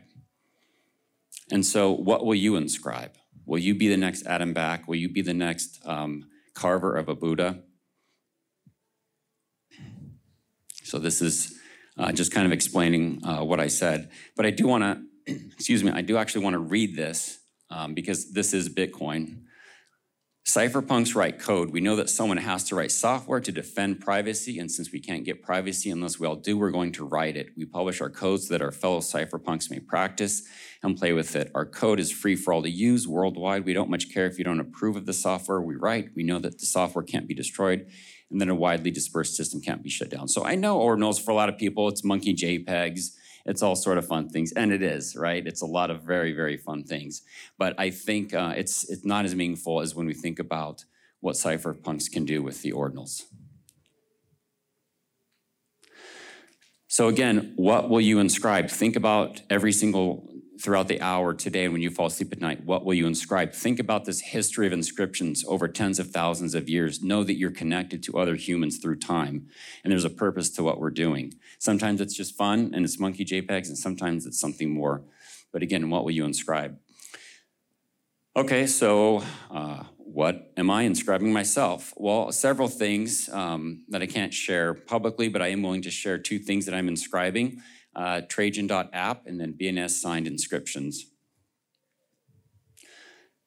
And 1.51 1.65
so, 1.65 1.91
what 1.91 2.25
will 2.25 2.35
you 2.35 2.55
inscribe? 2.55 3.11
Will 3.45 3.59
you 3.59 3.75
be 3.75 3.87
the 3.87 3.97
next 3.97 4.25
Adam 4.25 4.53
Back? 4.53 4.87
Will 4.87 4.95
you 4.95 5.09
be 5.09 5.21
the 5.21 5.33
next 5.33 5.81
um, 5.85 6.25
carver 6.53 6.95
of 6.95 7.09
a 7.09 7.15
Buddha? 7.15 7.63
So, 10.83 10.97
this 10.97 11.21
is 11.21 11.59
uh, 11.97 12.11
just 12.11 12.31
kind 12.31 12.45
of 12.45 12.53
explaining 12.53 13.25
uh, 13.25 13.43
what 13.43 13.59
I 13.59 13.67
said. 13.67 14.11
But 14.35 14.45
I 14.45 14.51
do 14.51 14.67
want 14.67 14.83
to, 15.27 15.33
excuse 15.51 15.83
me, 15.83 15.91
I 15.91 16.01
do 16.01 16.17
actually 16.17 16.43
want 16.43 16.53
to 16.53 16.59
read 16.59 16.95
this 16.95 17.39
um, 17.69 17.93
because 17.93 18.31
this 18.31 18.53
is 18.53 18.69
Bitcoin. 18.69 19.43
Cypherpunks 20.51 21.15
write 21.15 21.39
code. 21.39 21.72
We 21.72 21.79
know 21.79 21.96
that 21.96 22.10
someone 22.10 22.36
has 22.36 22.65
to 22.65 22.75
write 22.75 22.91
software 22.91 23.39
to 23.39 23.53
defend 23.53 24.01
privacy, 24.01 24.60
and 24.60 24.70
since 24.70 24.91
we 24.91 25.00
can't 25.00 25.24
get 25.24 25.41
privacy 25.41 25.89
unless 25.89 26.20
we 26.20 26.27
all 26.27 26.36
do, 26.36 26.58
we're 26.58 26.72
going 26.72 26.91
to 26.93 27.05
write 27.05 27.38
it. 27.38 27.51
We 27.55 27.63
publish 27.63 28.01
our 28.01 28.10
code 28.10 28.41
so 28.41 28.51
that 28.51 28.62
our 28.62 28.74
fellow 28.74 29.00
cypherpunks 29.00 29.72
may 29.72 29.79
practice 29.79 30.46
and 30.84 30.98
play 30.98 31.13
with 31.13 31.38
it. 31.38 31.51
Our 31.55 31.65
code 31.65 32.01
is 32.01 32.12
free 32.12 32.36
for 32.36 32.51
all 32.51 32.63
to 32.63 32.70
use 32.70 33.08
worldwide. 33.08 33.63
We 33.63 33.72
don't 33.72 33.89
much 33.89 34.13
care 34.13 34.25
if 34.25 34.38
you 34.38 34.43
don't 34.43 34.60
approve 34.60 34.98
of 34.98 35.05
the 35.05 35.13
software 35.13 35.62
we 35.62 35.77
write. 35.77 36.10
We 36.17 36.24
know 36.24 36.39
that 36.39 36.60
the 36.60 36.65
software 36.65 37.05
can't 37.05 37.29
be 37.29 37.34
destroyed, 37.34 37.88
and 38.29 38.41
then 38.41 38.50
a 38.50 38.55
widely 38.55 38.91
dispersed 38.91 39.38
system 39.38 39.62
can't 39.62 39.81
be 39.81 39.89
shut 39.89 40.10
down. 40.10 40.27
So 40.27 40.43
I 40.43 40.55
know 40.55 40.79
ordinals 40.79 41.24
for 41.24 41.31
a 41.31 41.36
lot 41.36 41.48
of 41.48 41.58
people, 41.58 41.88
it's 41.88 42.03
monkey 42.03 42.34
JPEGs, 42.34 43.12
it's 43.45 43.62
all 43.62 43.75
sort 43.75 43.98
of 43.98 44.07
fun 44.07 44.29
things, 44.29 44.51
and 44.53 44.71
it 44.71 44.81
is, 44.81 45.15
right? 45.15 45.45
It's 45.45 45.62
a 45.62 45.65
lot 45.65 45.89
of 45.91 46.03
very, 46.03 46.33
very 46.33 46.57
fun 46.57 46.83
things. 46.83 47.21
But 47.57 47.79
I 47.79 47.89
think 47.89 48.33
uh, 48.33 48.53
it's 48.55 48.89
it's 48.89 49.05
not 49.05 49.25
as 49.25 49.36
meaningful 49.36 49.81
as 49.81 49.95
when 49.95 50.07
we 50.07 50.13
think 50.13 50.39
about 50.39 50.86
what 51.19 51.36
cypherpunks 51.36 52.12
can 52.12 52.25
do 52.25 52.41
with 52.41 52.62
the 52.62 52.71
ordinals. 52.71 53.24
So 56.88 57.07
again, 57.07 57.53
what 57.55 57.89
will 57.89 58.01
you 58.01 58.19
inscribe? 58.19 58.69
Think 58.69 58.98
about 58.98 59.41
every 59.50 59.71
single 59.71 60.27
throughout 60.61 60.87
the 60.87 61.01
hour 61.01 61.33
today 61.33 61.63
and 61.63 61.73
when 61.73 61.81
you 61.81 61.89
fall 61.89 62.05
asleep 62.05 62.31
at 62.31 62.39
night, 62.39 62.63
what 62.63 62.85
will 62.85 62.93
you 62.93 63.07
inscribe? 63.07 63.51
Think 63.51 63.79
about 63.79 64.05
this 64.05 64.21
history 64.21 64.67
of 64.67 64.73
inscriptions 64.73 65.43
over 65.47 65.67
tens 65.67 65.97
of 65.97 66.11
thousands 66.11 66.53
of 66.53 66.69
years. 66.69 67.01
Know 67.01 67.23
that 67.23 67.37
you're 67.37 67.51
connected 67.51 68.03
to 68.03 68.17
other 68.19 68.35
humans 68.35 68.77
through 68.77 68.99
time, 68.99 69.47
and 69.83 69.91
there's 69.91 70.05
a 70.05 70.09
purpose 70.09 70.49
to 70.51 70.63
what 70.63 70.79
we're 70.79 70.91
doing. 70.91 71.33
Sometimes 71.57 71.99
it's 71.99 72.13
just 72.13 72.37
fun 72.37 72.71
and 72.73 72.85
it's 72.85 72.99
monkey 72.99 73.25
JPEGs, 73.25 73.69
and 73.69 73.77
sometimes 73.77 74.25
it's 74.25 74.39
something 74.39 74.69
more. 74.69 75.03
But 75.51 75.63
again, 75.63 75.89
what 75.89 76.03
will 76.03 76.11
you 76.11 76.25
inscribe? 76.25 76.77
Okay, 78.35 78.67
so 78.67 79.23
uh, 79.49 79.83
what 79.97 80.53
am 80.55 80.69
I 80.69 80.83
inscribing 80.83 81.33
myself? 81.33 81.93
Well, 81.97 82.31
several 82.31 82.67
things 82.67 83.29
um, 83.29 83.83
that 83.89 84.01
I 84.01 84.05
can't 84.05 84.33
share 84.33 84.73
publicly, 84.73 85.27
but 85.27 85.41
I 85.41 85.47
am 85.47 85.63
willing 85.63 85.81
to 85.81 85.91
share 85.91 86.17
two 86.17 86.39
things 86.39 86.65
that 86.65 86.75
I'm 86.75 86.87
inscribing 86.87 87.61
uh, 87.95 88.21
Trajan.app 88.27 89.27
and 89.27 89.39
then 89.39 89.53
BNS 89.53 89.91
signed 89.91 90.27
inscriptions. 90.27 91.05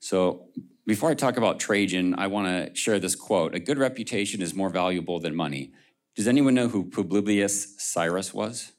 So 0.00 0.48
before 0.86 1.10
I 1.10 1.14
talk 1.14 1.36
about 1.36 1.58
Trajan, 1.58 2.14
I 2.18 2.26
want 2.26 2.46
to 2.46 2.74
share 2.74 2.98
this 2.98 3.14
quote 3.14 3.54
A 3.54 3.58
good 3.58 3.78
reputation 3.78 4.42
is 4.42 4.54
more 4.54 4.68
valuable 4.68 5.18
than 5.18 5.34
money. 5.34 5.72
Does 6.14 6.28
anyone 6.28 6.54
know 6.54 6.68
who 6.68 6.84
Publius 6.84 7.74
Syrus 7.78 8.32
was? 8.34 8.72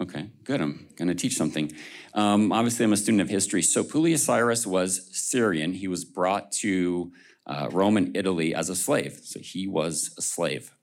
Okay, 0.00 0.30
good. 0.44 0.60
I'm 0.60 0.88
going 0.96 1.08
to 1.08 1.14
teach 1.14 1.36
something. 1.36 1.72
Um, 2.12 2.52
obviously, 2.52 2.84
I'm 2.84 2.92
a 2.92 2.96
student 2.96 3.22
of 3.22 3.30
history. 3.30 3.62
So, 3.62 3.82
Publius 3.82 4.24
Syrus 4.24 4.66
was 4.66 5.08
Syrian. 5.10 5.72
He 5.72 5.88
was 5.88 6.04
brought 6.04 6.52
to 6.60 7.12
uh, 7.46 7.68
Rome 7.72 7.96
and 7.96 8.14
Italy 8.16 8.54
as 8.54 8.68
a 8.68 8.76
slave. 8.76 9.20
So, 9.24 9.40
he 9.40 9.66
was 9.66 10.14
a 10.18 10.22
slave. 10.22 10.75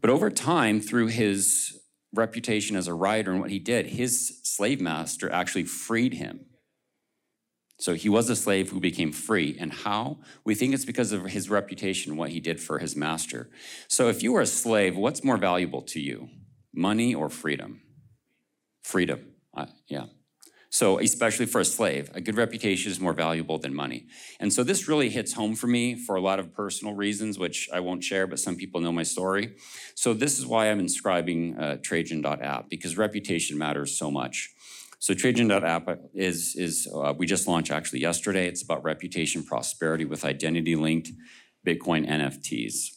But 0.00 0.10
over 0.10 0.30
time, 0.30 0.80
through 0.80 1.08
his 1.08 1.78
reputation 2.14 2.76
as 2.76 2.86
a 2.86 2.94
writer 2.94 3.32
and 3.32 3.40
what 3.40 3.50
he 3.50 3.58
did, 3.58 3.86
his 3.86 4.40
slave 4.44 4.80
master 4.80 5.30
actually 5.30 5.64
freed 5.64 6.14
him. 6.14 6.46
So 7.78 7.94
he 7.94 8.08
was 8.08 8.30
a 8.30 8.36
slave 8.36 8.70
who 8.70 8.80
became 8.80 9.12
free. 9.12 9.56
And 9.60 9.72
how? 9.72 10.18
We 10.44 10.54
think 10.54 10.72
it's 10.72 10.86
because 10.86 11.12
of 11.12 11.26
his 11.26 11.50
reputation, 11.50 12.16
what 12.16 12.30
he 12.30 12.40
did 12.40 12.60
for 12.60 12.78
his 12.78 12.96
master. 12.96 13.50
So 13.88 14.08
if 14.08 14.22
you 14.22 14.32
were 14.32 14.40
a 14.40 14.46
slave, 14.46 14.96
what's 14.96 15.22
more 15.22 15.36
valuable 15.36 15.82
to 15.82 16.00
you, 16.00 16.30
money 16.72 17.14
or 17.14 17.28
freedom? 17.28 17.82
freedom. 18.86 19.20
Uh, 19.54 19.66
yeah. 19.88 20.06
So, 20.70 20.98
especially 20.98 21.46
for 21.46 21.60
a 21.60 21.64
slave, 21.64 22.10
a 22.14 22.20
good 22.20 22.36
reputation 22.36 22.90
is 22.90 23.00
more 23.00 23.12
valuable 23.12 23.58
than 23.58 23.74
money. 23.74 24.06
And 24.40 24.52
so, 24.52 24.64
this 24.64 24.88
really 24.88 25.08
hits 25.08 25.32
home 25.32 25.54
for 25.54 25.68
me 25.68 25.94
for 25.94 26.16
a 26.16 26.20
lot 26.20 26.38
of 26.38 26.52
personal 26.52 26.94
reasons, 26.94 27.38
which 27.38 27.68
I 27.72 27.80
won't 27.80 28.02
share, 28.02 28.26
but 28.26 28.40
some 28.40 28.56
people 28.56 28.80
know 28.80 28.92
my 28.92 29.04
story. 29.04 29.54
So, 29.94 30.12
this 30.12 30.38
is 30.38 30.46
why 30.46 30.70
I'm 30.70 30.80
inscribing 30.80 31.56
uh, 31.56 31.78
Trajan.app, 31.82 32.68
because 32.68 32.96
reputation 32.96 33.56
matters 33.56 33.96
so 33.96 34.10
much. 34.10 34.50
So, 34.98 35.14
Trajan.app 35.14 36.00
is, 36.14 36.56
is 36.56 36.88
uh, 36.92 37.14
we 37.16 37.26
just 37.26 37.46
launched 37.46 37.70
actually 37.70 38.00
yesterday. 38.00 38.48
It's 38.48 38.62
about 38.62 38.82
reputation 38.82 39.44
prosperity 39.44 40.04
with 40.04 40.24
identity 40.24 40.74
linked 40.74 41.10
Bitcoin 41.66 42.08
NFTs. 42.08 42.88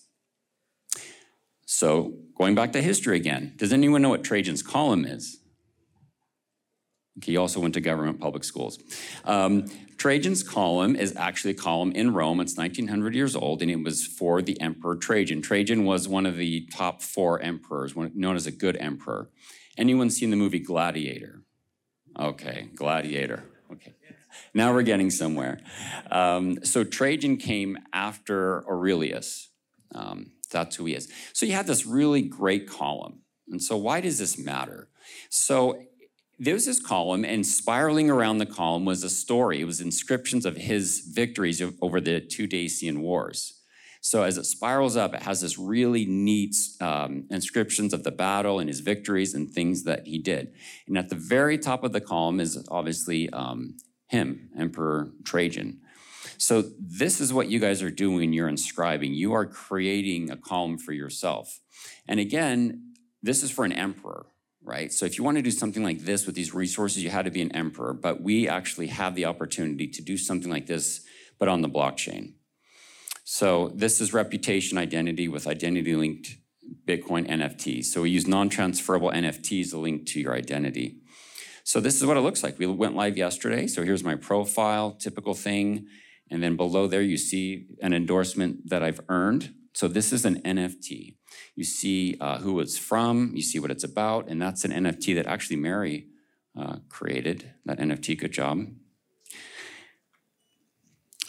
So, 1.66 2.16
going 2.36 2.56
back 2.56 2.72
to 2.74 2.82
history 2.82 3.16
again, 3.16 3.54
does 3.58 3.72
anyone 3.72 4.02
know 4.02 4.10
what 4.10 4.24
Trajan's 4.24 4.64
column 4.64 5.06
is? 5.06 5.39
He 7.24 7.38
also 7.38 7.60
went 7.60 7.74
to 7.76 7.82
government 7.82 8.20
public 8.20 8.44
schools. 8.44 8.80
Um, 9.26 9.66
Trajan's 9.98 10.44
column 10.44 10.96
is 10.96 11.16
actually 11.18 11.52
a 11.52 11.56
column 11.56 11.92
in 11.92 12.14
Rome. 12.14 12.40
It's 12.40 12.56
1900 12.56 13.14
years 13.14 13.36
old, 13.36 13.62
and 13.62 13.70
it 13.70 13.84
was 13.84 14.06
for 14.06 14.42
the 14.42 14.60
Emperor 14.62 14.96
Trajan. 14.96 15.42
Trajan 15.42 15.84
was 15.84 16.08
one 16.08 16.26
of 16.26 16.38
the 16.38 16.68
top 16.72 17.02
four 17.02 17.42
emperors, 17.42 17.96
known 17.96 18.36
as 18.36 18.48
a 18.48 18.52
good 18.52 18.78
emperor. 18.78 19.30
Anyone 19.78 20.10
seen 20.10 20.30
the 20.30 20.38
movie 20.38 20.60
Gladiator? 20.60 21.44
Okay, 22.18 22.70
Gladiator. 22.76 23.44
Okay, 23.72 23.94
now 24.54 24.74
we're 24.74 24.84
getting 24.84 25.10
somewhere. 25.10 25.60
Um, 26.10 26.64
so 26.64 26.84
Trajan 26.84 27.38
came 27.38 27.78
after 27.94 28.68
Aurelius. 28.70 29.50
Um, 29.94 30.32
that's 30.52 30.76
who 30.78 30.86
he 30.86 30.96
is. 30.96 31.12
So 31.34 31.46
you 31.46 31.54
had 31.54 31.68
this 31.68 31.86
really 31.86 32.22
great 32.22 32.70
column. 32.70 33.22
And 33.50 33.62
so 33.62 33.78
why 33.78 34.02
does 34.02 34.20
this 34.20 34.38
matter? 34.38 34.90
So 35.30 35.82
there's 36.40 36.66
this 36.66 36.82
column, 36.82 37.26
and 37.26 37.46
spiraling 37.46 38.10
around 38.10 38.38
the 38.38 38.46
column 38.46 38.86
was 38.86 39.04
a 39.04 39.10
story. 39.10 39.60
It 39.60 39.66
was 39.66 39.82
inscriptions 39.82 40.46
of 40.46 40.56
his 40.56 41.02
victories 41.02 41.62
over 41.82 42.00
the 42.00 42.22
two 42.22 42.48
Dacian 42.48 43.02
Wars. 43.02 43.62
So 44.02 44.24
as 44.24 44.38
it 44.38 44.46
spirals 44.46 44.96
up, 44.96 45.14
it 45.14 45.24
has 45.24 45.42
this 45.42 45.60
really 45.60 46.06
neat 46.06 46.56
um, 46.80 47.26
inscriptions 47.30 47.94
of 47.94 48.04
the 48.04 48.12
battle 48.12 48.60
and 48.60 48.70
his 48.70 48.80
victories 48.80 49.34
and 49.34 49.52
things 49.52 49.84
that 49.84 50.08
he 50.08 50.18
did. 50.18 50.54
And 50.88 50.98
at 50.98 51.10
the 51.10 51.16
very 51.16 51.58
top 51.58 51.84
of 51.84 51.92
the 51.92 52.00
column 52.00 52.40
is 52.40 52.66
obviously 52.72 53.30
um, 53.32 53.76
him, 54.08 54.50
Emperor 54.58 55.12
Trajan. 55.26 55.82
So 56.38 56.64
this 56.80 57.20
is 57.20 57.34
what 57.34 57.50
you 57.50 57.60
guys 57.60 57.84
are 57.84 57.92
doing. 57.92 58.32
You're 58.32 58.48
inscribing. 58.48 59.14
You 59.14 59.34
are 59.34 59.46
creating 59.46 60.32
a 60.32 60.38
column 60.38 60.78
for 60.78 60.94
yourself. 60.94 61.60
And 62.08 62.22
again, 62.22 62.94
this 63.22 63.44
is 63.44 63.52
for 63.52 63.66
an 63.66 63.74
emperor 63.74 64.28
right? 64.64 64.92
So 64.92 65.06
if 65.06 65.18
you 65.18 65.24
want 65.24 65.38
to 65.38 65.44
do 65.44 65.52
something 65.52 65.84
like 65.84 66.00
this 66.00 66.26
with 66.26 66.36
these 66.36 66.54
resources, 66.54 67.04
you 67.04 67.10
had 67.10 67.26
to 67.26 67.32
be 67.32 67.42
an 67.42 67.52
emperor, 67.54 67.94
but 67.94 68.22
we 68.22 68.48
actually 68.48 68.88
have 68.88 69.16
the 69.16 69.26
opportunity 69.26 69.88
to 69.88 70.02
do 70.02 70.18
something 70.18 70.52
like 70.52 70.68
this, 70.68 71.02
but 71.38 71.48
on 71.48 71.62
the 71.62 71.70
blockchain. 71.70 72.34
So 73.24 73.72
this 73.76 74.02
is 74.02 74.14
reputation 74.14 74.78
identity 74.78 75.28
with 75.28 75.48
identity 75.48 75.96
linked 75.96 76.38
Bitcoin 76.88 77.30
NFTs. 77.30 77.86
So 77.86 78.02
we 78.02 78.10
use 78.10 78.28
non-transferable 78.28 79.12
NFTs 79.12 79.70
to 79.72 79.78
link 79.78 80.08
to 80.08 80.20
your 80.20 80.34
identity. 80.34 80.98
So 81.64 81.80
this 81.80 81.96
is 81.96 82.06
what 82.06 82.18
it 82.18 82.22
looks 82.22 82.44
like. 82.44 82.58
We 82.58 82.66
went 82.66 82.96
live 82.96 83.18
yesterday. 83.18 83.68
So 83.68 83.84
here's 83.84 84.04
my 84.04 84.16
profile, 84.16 84.94
typical 84.94 85.36
thing. 85.36 85.86
And 86.32 86.42
then 86.42 86.56
below 86.56 86.88
there, 86.88 87.04
you 87.04 87.18
see 87.18 87.68
an 87.82 87.94
endorsement 87.94 88.70
that 88.70 88.82
I've 88.82 89.02
earned. 89.10 89.54
So 89.76 89.88
this 89.88 90.12
is 90.12 90.26
an 90.26 90.42
NFT. 90.42 91.19
You 91.56 91.64
see 91.64 92.18
uh, 92.20 92.40
who 92.40 92.60
it's 92.60 92.78
from, 92.78 93.32
you 93.36 93.42
see 93.42 93.60
what 93.60 93.72
it's 93.72 93.84
about, 93.84 94.28
and 94.30 94.42
that's 94.42 94.64
an 94.66 94.72
NFT 94.72 95.16
that 95.16 95.28
actually 95.28 95.58
Mary 95.58 96.08
uh, 96.58 96.78
created. 96.90 97.52
That 97.66 97.80
NFT, 97.80 98.18
good 98.18 98.32
job. 98.32 98.66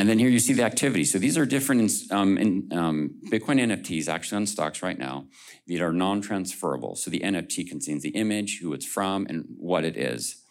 And 0.00 0.08
then 0.08 0.18
here 0.18 0.30
you 0.30 0.38
see 0.38 0.54
the 0.54 0.62
activity. 0.62 1.04
So 1.04 1.18
these 1.18 1.36
are 1.36 1.44
different 1.44 1.92
um, 2.10 2.38
in, 2.38 2.68
um, 2.72 3.20
Bitcoin 3.26 3.60
NFTs 3.60 4.08
actually 4.08 4.36
on 4.36 4.46
Stacks 4.46 4.82
right 4.82 4.98
now 4.98 5.26
that 5.66 5.82
are 5.82 5.92
non-transferable. 5.92 6.96
So 6.96 7.10
the 7.10 7.20
NFT 7.20 7.68
contains 7.68 8.02
the 8.02 8.08
image, 8.10 8.60
who 8.62 8.72
it's 8.72 8.86
from, 8.86 9.26
and 9.28 9.44
what 9.58 9.84
it 9.84 9.98
is. 9.98 10.42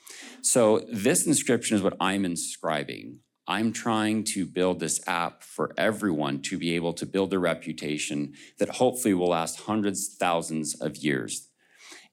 So 0.43 0.85
this 0.91 1.25
inscription 1.25 1.75
is 1.75 1.81
what 1.81 1.97
I'm 1.99 2.25
inscribing. 2.25 3.21
I'm 3.49 3.73
trying 3.73 4.25
to 4.25 4.45
build 4.45 4.79
this 4.79 5.01
app 5.07 5.41
for 5.41 5.73
everyone 5.75 6.43
to 6.43 6.57
be 6.59 6.75
able 6.75 6.93
to 6.93 7.05
build 7.07 7.33
a 7.33 7.39
reputation 7.39 8.33
that 8.59 8.69
hopefully 8.69 9.15
will 9.15 9.29
last 9.29 9.61
hundreds, 9.61 10.15
thousands 10.15 10.79
of 10.79 10.97
years. 10.97 11.47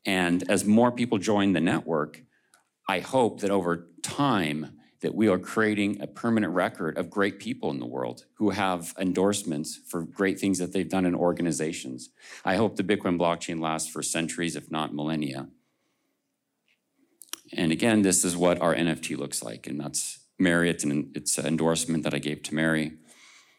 And 0.07 0.49
as 0.50 0.64
more 0.64 0.90
people 0.90 1.19
join 1.19 1.52
the 1.52 1.61
network, 1.61 2.23
I 2.88 3.00
hope 3.00 3.40
that 3.40 3.50
over 3.50 3.87
time 4.02 4.78
that 5.02 5.14
we 5.14 5.28
are 5.28 5.38
creating 5.38 6.00
a 6.00 6.07
permanent 6.07 6.55
record 6.55 6.97
of 6.97 7.11
great 7.11 7.38
people 7.38 7.71
in 7.71 7.81
the 7.81 7.87
world 7.87 8.25
who 8.38 8.50
have 8.50 8.95
endorsements 8.99 9.78
for 9.88 10.02
great 10.02 10.40
things 10.40 10.59
that 10.59 10.73
they've 10.73 10.88
done 10.88 11.05
in 11.05 11.14
organizations. 11.14 12.09
I 12.47 12.57
hope 12.57 12.76
the 12.76 12.83
Bitcoin 12.83 13.19
blockchain 13.19 13.61
lasts 13.61 13.90
for 13.90 14.02
centuries, 14.02 14.57
if 14.57 14.71
not 14.71 14.95
millennia. 14.95 15.49
And 17.52 17.73
again, 17.73 18.00
this 18.00 18.25
is 18.25 18.38
what 18.38 18.61
our 18.62 18.75
NFT 18.75 19.19
looks 19.19 19.43
like, 19.43 19.66
and 19.66 19.78
that's 19.78 20.21
Mary. 20.38 20.71
It's 20.71 20.85
an, 20.85 21.12
it's 21.14 21.38
endorsement 21.38 22.05
that 22.05 22.14
I 22.14 22.19
gave 22.19 22.43
to 22.45 22.55
Mary. 22.55 22.93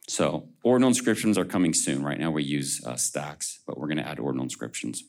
So 0.08 0.48
ordinal 0.64 0.88
inscriptions 0.88 1.38
are 1.38 1.46
coming 1.46 1.74
soon. 1.74 2.04
Right 2.04 2.20
now 2.20 2.32
we 2.32 2.44
use 2.44 2.82
uh, 2.86 2.96
stacks, 2.96 3.60
but 3.68 3.78
we're 3.78 3.88
going 3.88 3.98
to 3.98 4.08
add 4.08 4.20
ordinal 4.20 4.44
inscriptions. 4.44 5.04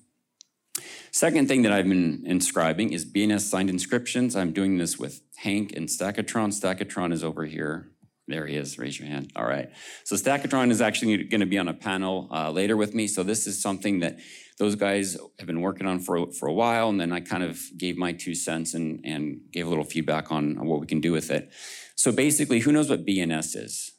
Second 1.10 1.48
thing 1.48 1.62
that 1.62 1.72
I've 1.72 1.88
been 1.88 2.22
inscribing 2.26 2.92
is 2.92 3.04
BNS 3.04 3.40
signed 3.40 3.70
inscriptions. 3.70 4.37
I'm 4.37 4.52
doing 4.52 4.78
this 4.78 4.98
with 4.98 5.22
Hank 5.37 5.72
and 5.76 5.88
Stackatron. 5.88 6.52
Stackatron 6.52 7.12
is 7.12 7.25
over 7.25 7.44
here. 7.44 7.90
There 8.28 8.47
he 8.47 8.56
is. 8.56 8.78
Raise 8.78 9.00
your 9.00 9.08
hand. 9.08 9.32
All 9.35 9.47
right. 9.47 9.70
So 10.04 10.14
Stackatron 10.14 10.70
is 10.70 10.82
actually 10.82 11.25
going 11.25 11.40
to 11.40 11.47
be 11.47 11.56
on 11.56 11.66
a 11.66 11.73
panel 11.73 12.28
uh, 12.30 12.50
later 12.50 12.76
with 12.76 12.94
me. 12.94 13.08
So 13.08 13.23
this 13.23 13.47
is 13.47 13.61
something 13.61 14.00
that 14.00 14.18
those 14.58 14.75
guys 14.75 15.16
have 15.38 15.47
been 15.47 15.62
working 15.62 15.87
on 15.87 15.99
for, 15.99 16.30
for 16.32 16.47
a 16.47 16.52
while. 16.52 16.90
And 16.90 17.00
then 17.00 17.11
I 17.11 17.20
kind 17.20 17.42
of 17.42 17.58
gave 17.78 17.97
my 17.97 18.12
two 18.12 18.35
cents 18.35 18.75
and, 18.75 19.00
and 19.02 19.40
gave 19.50 19.66
a 19.66 19.70
little 19.70 19.85
feedback 19.85 20.30
on, 20.30 20.66
what 20.66 20.78
we 20.78 20.87
can 20.87 21.00
do 21.00 21.11
with 21.11 21.30
it. 21.30 21.50
So 21.97 22.12
basically, 22.12 22.61
who 22.61 22.70
knows 22.70 22.90
what 22.90 23.06
BNS 23.06 23.56
is? 23.56 23.92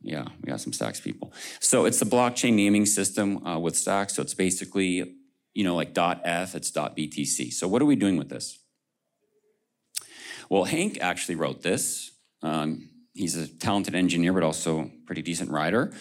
Yeah, 0.00 0.24
we 0.42 0.48
got 0.48 0.62
some 0.62 0.72
Stacks 0.72 1.00
people. 1.00 1.34
So 1.60 1.84
it's 1.84 1.98
the 1.98 2.06
blockchain 2.06 2.54
naming 2.54 2.86
system 2.86 3.46
uh, 3.46 3.58
with 3.58 3.76
Stacks. 3.76 4.14
So 4.14 4.22
it's 4.22 4.32
basically, 4.32 5.16
you 5.52 5.64
know, 5.64 5.76
like 5.76 5.90
.eth, 5.98 6.54
it's 6.54 6.70
.btc. 6.70 7.52
So 7.52 7.68
what 7.68 7.82
are 7.82 7.86
we 7.86 7.96
doing 7.96 8.16
with 8.16 8.30
this? 8.30 8.58
Well, 10.48 10.64
Hank 10.64 10.96
actually 11.02 11.34
wrote 11.34 11.60
this. 11.60 12.12
Um, 12.42 12.88
he's 13.18 13.36
a 13.36 13.48
talented 13.48 13.94
engineer, 13.94 14.32
but 14.32 14.42
also 14.42 14.90
pretty 15.06 15.22
decent 15.22 15.50
writer. 15.50 15.92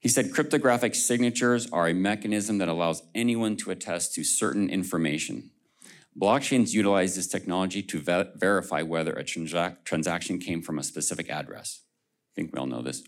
He 0.00 0.08
said 0.08 0.32
cryptographic 0.32 0.94
signatures 0.94 1.70
are 1.70 1.88
a 1.88 1.94
mechanism 1.94 2.58
that 2.58 2.68
allows 2.68 3.02
anyone 3.14 3.56
to 3.58 3.70
attest 3.70 4.14
to 4.14 4.24
certain 4.24 4.68
information. 4.68 5.50
Blockchains 6.20 6.72
utilize 6.72 7.16
this 7.16 7.26
technology 7.26 7.82
to 7.82 7.98
ve- 8.00 8.30
verify 8.36 8.82
whether 8.82 9.12
a 9.12 9.24
transac- 9.24 9.84
transaction 9.84 10.38
came 10.38 10.62
from 10.62 10.78
a 10.78 10.84
specific 10.84 11.30
address. 11.30 11.80
I 11.82 12.32
think 12.36 12.52
we 12.52 12.58
all 12.58 12.66
know 12.66 12.82
this. 12.82 13.02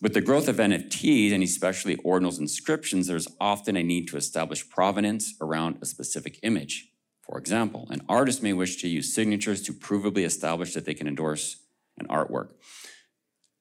With 0.00 0.14
the 0.14 0.20
growth 0.20 0.48
of 0.48 0.56
NFTs, 0.56 1.32
and 1.32 1.42
especially 1.42 1.96
ordinals 1.96 2.38
inscriptions, 2.38 3.06
there's 3.06 3.28
often 3.40 3.76
a 3.76 3.82
need 3.82 4.06
to 4.08 4.16
establish 4.16 4.68
provenance 4.68 5.34
around 5.40 5.78
a 5.82 5.86
specific 5.86 6.38
image. 6.42 6.88
For 7.22 7.38
example, 7.38 7.86
an 7.90 8.02
artist 8.08 8.42
may 8.42 8.52
wish 8.52 8.80
to 8.82 8.88
use 8.88 9.14
signatures 9.14 9.62
to 9.62 9.72
provably 9.72 10.24
establish 10.24 10.74
that 10.74 10.84
they 10.84 10.94
can 10.94 11.06
endorse 11.06 11.56
an 11.98 12.06
artwork. 12.08 12.50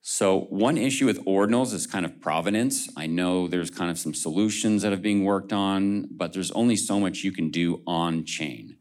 So 0.02 0.48
one 0.50 0.78
issue 0.78 1.06
with 1.06 1.24
ordinals 1.26 1.74
is 1.74 1.86
kind 1.86 2.06
of 2.06 2.20
provenance. 2.20 2.90
I 2.98 3.06
know 3.06 3.48
there's 3.48 3.70
kind 3.70 3.92
of 3.92 4.00
some 4.00 4.14
solutions 4.14 4.82
that 4.82 4.92
are 4.92 4.98
being 4.98 5.24
worked 5.24 5.54
on, 5.54 6.08
but 6.12 6.34
there's 6.34 6.52
only 6.52 6.76
so 6.76 7.00
much 7.00 7.24
you 7.24 7.32
can 7.32 7.52
do 7.52 7.84
on 7.86 8.26
chain. 8.26 8.78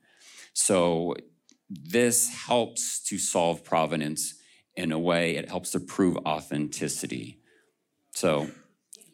So 0.55 1.15
this 1.69 2.47
helps 2.47 3.03
to 3.05 3.19
solve 3.19 3.63
provenance 3.63 4.35
in 4.75 4.91
a 4.91 4.99
way. 4.99 5.37
It 5.37 5.49
helps 5.49 5.71
to 5.73 5.81
prove 5.81 6.17
authenticity. 6.19 7.41
So 8.13 8.51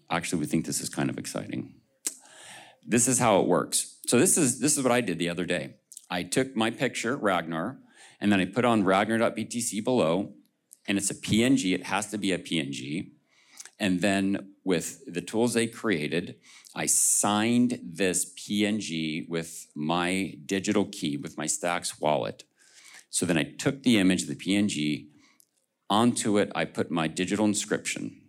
actually, 0.08 0.40
we 0.40 0.46
think 0.46 0.66
this 0.66 0.80
is 0.80 0.88
kind 0.88 1.10
of 1.10 1.18
exciting. 1.18 1.74
This 2.86 3.08
is 3.08 3.18
how 3.18 3.40
it 3.40 3.48
works. 3.48 3.98
So 4.06 4.18
this 4.18 4.36
is 4.36 4.60
this 4.60 4.76
is 4.76 4.82
what 4.84 4.92
I 4.92 5.00
did 5.00 5.18
the 5.18 5.30
other 5.30 5.46
day. 5.46 5.74
I 6.10 6.22
took 6.22 6.54
my 6.54 6.70
picture, 6.70 7.16
Ragnar, 7.16 7.78
and 8.24 8.32
then 8.32 8.40
I 8.40 8.46
put 8.46 8.64
on 8.64 8.84
ragnar.btc 8.84 9.84
below, 9.84 10.32
and 10.88 10.96
it's 10.96 11.10
a 11.10 11.14
PNG. 11.14 11.74
It 11.74 11.84
has 11.84 12.10
to 12.10 12.16
be 12.16 12.32
a 12.32 12.38
PNG. 12.38 13.10
And 13.78 14.00
then 14.00 14.54
with 14.64 15.02
the 15.06 15.20
tools 15.20 15.52
they 15.52 15.66
created, 15.66 16.36
I 16.74 16.86
signed 16.86 17.78
this 17.82 18.32
PNG 18.34 19.28
with 19.28 19.66
my 19.74 20.38
digital 20.46 20.86
key, 20.86 21.18
with 21.18 21.36
my 21.36 21.44
Stacks 21.44 22.00
wallet. 22.00 22.44
So 23.10 23.26
then 23.26 23.36
I 23.36 23.42
took 23.42 23.82
the 23.82 23.98
image, 23.98 24.24
the 24.24 24.34
PNG, 24.34 25.08
onto 25.90 26.38
it, 26.38 26.50
I 26.54 26.64
put 26.64 26.90
my 26.90 27.08
digital 27.08 27.44
inscription. 27.44 28.22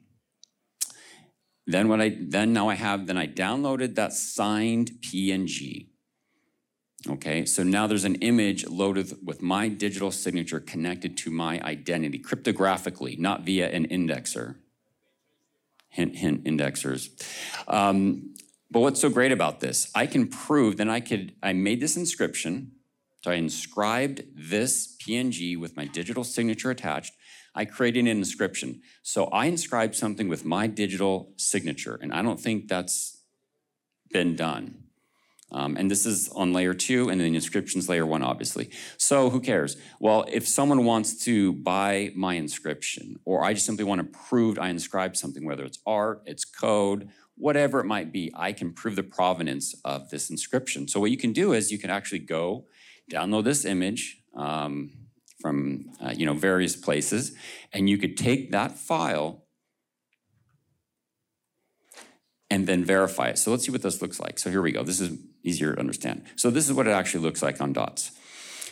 Then 1.65 1.87
what 1.87 2.01
I 2.01 2.17
then 2.19 2.51
now 2.51 2.67
I 2.67 2.75
have 2.75 3.07
then 3.07 3.17
I 3.17 3.27
downloaded 3.27 3.95
that 3.95 4.11
signed 4.11 4.91
PNG. 4.99 5.87
Okay, 7.07 7.45
so 7.45 7.61
now 7.61 7.85
there's 7.85 8.03
an 8.03 8.15
image 8.15 8.65
loaded 8.67 9.15
with 9.23 9.41
my 9.41 9.67
digital 9.67 10.09
signature 10.09 10.59
connected 10.59 11.15
to 11.17 11.29
my 11.29 11.61
identity 11.61 12.17
cryptographically, 12.17 13.19
not 13.19 13.45
via 13.45 13.69
an 13.69 13.87
indexer. 13.89 14.55
Hint, 15.89 16.15
hint, 16.15 16.43
indexers. 16.45 17.09
Um, 17.67 18.33
but 18.71 18.79
what's 18.79 18.99
so 18.99 19.09
great 19.09 19.31
about 19.31 19.59
this? 19.59 19.91
I 19.93 20.07
can 20.07 20.27
prove 20.27 20.77
that 20.77 20.89
I 20.89 20.99
could, 20.99 21.33
I 21.43 21.53
made 21.53 21.79
this 21.79 21.95
inscription, 21.95 22.71
so 23.21 23.31
I 23.31 23.35
inscribed 23.35 24.23
this 24.35 24.97
PNG 24.97 25.57
with 25.57 25.77
my 25.77 25.85
digital 25.85 26.23
signature 26.23 26.71
attached. 26.71 27.13
I 27.53 27.65
created 27.65 28.01
an 28.01 28.07
inscription. 28.07 28.81
So 29.03 29.25
I 29.27 29.45
inscribed 29.45 29.95
something 29.95 30.27
with 30.27 30.43
my 30.43 30.67
digital 30.67 31.33
signature, 31.37 31.99
and 32.01 32.11
I 32.11 32.21
don't 32.21 32.39
think 32.39 32.67
that's 32.67 33.21
been 34.11 34.35
done. 34.35 34.84
Um, 35.51 35.77
and 35.77 35.89
this 35.89 36.05
is 36.05 36.29
on 36.29 36.53
layer 36.53 36.73
two, 36.73 37.09
and 37.09 37.21
then 37.21 37.29
the 37.29 37.35
inscription's 37.35 37.87
layer 37.87 38.05
one, 38.05 38.23
obviously. 38.23 38.69
So 38.97 39.29
who 39.29 39.39
cares? 39.39 39.77
Well, 39.99 40.25
if 40.27 40.47
someone 40.47 40.85
wants 40.85 41.23
to 41.25 41.53
buy 41.53 42.11
my 42.15 42.33
inscription, 42.33 43.19
or 43.25 43.43
I 43.43 43.53
just 43.53 43.65
simply 43.65 43.85
want 43.85 44.01
to 44.01 44.19
prove 44.27 44.57
I 44.57 44.69
inscribed 44.69 45.17
something, 45.17 45.45
whether 45.45 45.63
it's 45.63 45.79
art, 45.85 46.23
it's 46.25 46.45
code, 46.45 47.09
whatever 47.35 47.79
it 47.79 47.85
might 47.85 48.11
be, 48.11 48.31
I 48.35 48.53
can 48.53 48.73
prove 48.73 48.95
the 48.95 49.03
provenance 49.03 49.75
of 49.85 50.09
this 50.09 50.29
inscription. 50.29 50.87
So 50.87 50.99
what 50.99 51.11
you 51.11 51.17
can 51.17 51.31
do 51.31 51.53
is 51.53 51.71
you 51.71 51.77
can 51.77 51.89
actually 51.89 52.19
go 52.19 52.65
download 53.11 53.43
this 53.43 53.65
image. 53.65 54.21
Um, 54.33 54.91
from 55.41 55.91
uh, 56.01 56.11
you 56.15 56.25
know 56.25 56.33
various 56.33 56.75
places, 56.75 57.33
and 57.71 57.87
you 57.87 57.99
could 57.99 58.17
take 58.17 58.51
that 58.51 58.77
file 58.77 59.44
and 62.49 62.67
then 62.67 62.83
verify 62.83 63.27
it. 63.27 63.37
So 63.37 63.51
let's 63.51 63.65
see 63.65 63.71
what 63.71 63.81
this 63.81 64.01
looks 64.01 64.19
like. 64.19 64.37
So 64.39 64.49
here 64.49 64.61
we 64.61 64.71
go. 64.71 64.83
This 64.83 64.99
is 64.99 65.17
easier 65.43 65.73
to 65.73 65.79
understand. 65.79 66.23
So 66.35 66.49
this 66.49 66.67
is 66.67 66.73
what 66.73 66.87
it 66.87 66.91
actually 66.91 67.23
looks 67.23 67.41
like 67.41 67.59
on 67.59 67.73
Dots. 67.73 68.11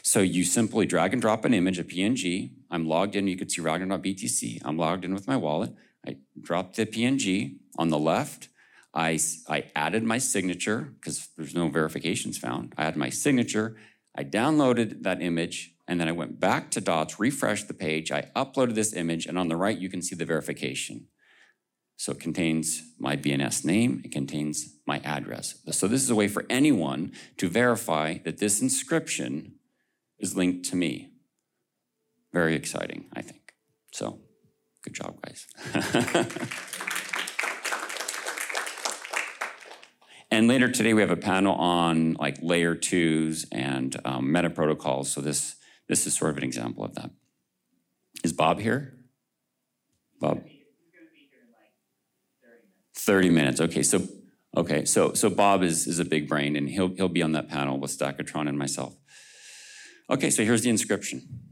So 0.04 0.20
you 0.20 0.44
simply 0.44 0.86
drag 0.86 1.14
and 1.14 1.22
drop 1.22 1.46
an 1.46 1.54
image, 1.54 1.80
a 1.80 1.84
PNG. 1.84 2.52
I'm 2.70 2.88
logged 2.88 3.16
in. 3.16 3.28
You 3.28 3.38
can 3.38 3.50
see 3.50 3.62
Ragnar.btc. 3.62 4.60
I'm 4.66 4.78
logged 4.78 5.06
in 5.06 5.14
with 5.14 5.28
my 5.28 5.38
wallet. 5.38 5.72
I 6.06 6.18
drop 6.40 6.74
the 6.76 6.86
PNG 6.86 7.58
on 7.78 7.90
the 7.90 7.98
left. 7.98 8.50
I, 8.94 9.18
I 9.50 9.72
added 9.76 10.04
my 10.04 10.18
signature 10.18 10.94
because 11.00 11.30
there's 11.38 11.56
no 11.56 11.70
verifications 11.70 12.38
found. 12.38 12.74
I 12.78 12.84
had 12.84 12.98
my 12.98 13.10
signature. 13.10 13.78
I 14.16 14.24
downloaded 14.24 15.04
that 15.04 15.22
image 15.22 15.74
and 15.88 16.00
then 16.00 16.08
I 16.08 16.14
went 16.14 16.40
back 16.40 16.72
to 16.72 16.82
Dots, 16.82 17.20
refreshed 17.20 17.68
the 17.68 17.74
page. 17.74 18.12
I 18.12 18.30
uploaded 18.36 18.76
this 18.76 18.94
image, 18.94 19.26
and 19.26 19.38
on 19.38 19.50
the 19.50 19.58
right, 19.58 19.78
you 19.78 19.90
can 19.90 20.02
see 20.02 20.16
the 20.16 20.26
verification. 20.26 21.08
So 21.98 22.12
it 22.12 22.20
contains 22.20 22.82
my 23.00 23.16
BNS 23.16 23.64
name, 23.64 24.02
it 24.04 24.12
contains 24.12 24.76
my 24.86 25.00
address. 25.00 25.56
So 25.72 25.88
this 25.88 26.04
is 26.04 26.10
a 26.10 26.16
way 26.16 26.28
for 26.28 26.46
anyone 26.50 27.12
to 27.38 27.48
verify 27.48 28.18
that 28.26 28.40
this 28.40 28.62
inscription 28.62 29.56
is 30.20 30.36
linked 30.36 30.66
to 30.70 30.76
me. 30.76 31.12
Very 32.34 32.56
exciting, 32.56 33.06
I 33.14 33.22
think. 33.22 33.54
So, 33.92 34.20
good 34.84 34.94
job, 34.96 35.20
guys. 35.22 35.46
and 40.32 40.48
later 40.48 40.72
today, 40.72 40.94
we 40.96 41.02
have 41.02 41.12
a 41.12 41.16
panel 41.16 41.54
on 41.56 42.14
like 42.14 42.38
layer 42.42 42.74
twos 42.74 43.46
and 43.52 43.96
um, 44.04 44.32
meta 44.32 44.50
protocols. 44.50 45.12
So 45.12 45.22
this 45.22 45.56
this 45.88 46.08
is 46.08 46.18
sort 46.18 46.32
of 46.32 46.38
an 46.38 46.44
example 46.44 46.84
of 46.84 46.96
that. 46.96 47.12
Is 48.24 48.34
Bob 48.34 48.60
here? 48.60 48.96
Bob? 50.20 50.42
30 53.06 53.30
minutes. 53.30 53.62
Okay, 53.62 53.84
so 53.84 54.08
okay, 54.56 54.86
so 54.86 55.14
so 55.14 55.30
Bob 55.30 55.64
is 55.64 55.88
is 55.88 56.00
a 56.00 56.06
big 56.06 56.28
brain 56.28 56.56
and 56.56 56.70
he'll 56.70 56.90
he'll 56.96 57.10
be 57.10 57.22
on 57.22 57.34
that 57.34 57.50
panel 57.50 57.80
with 57.80 57.98
Stackatron 57.98 58.48
and 58.48 58.58
myself. 58.58 58.96
Okay, 60.10 60.30
so 60.30 60.44
here's 60.44 60.64
the 60.64 60.70
inscription. 60.70 61.44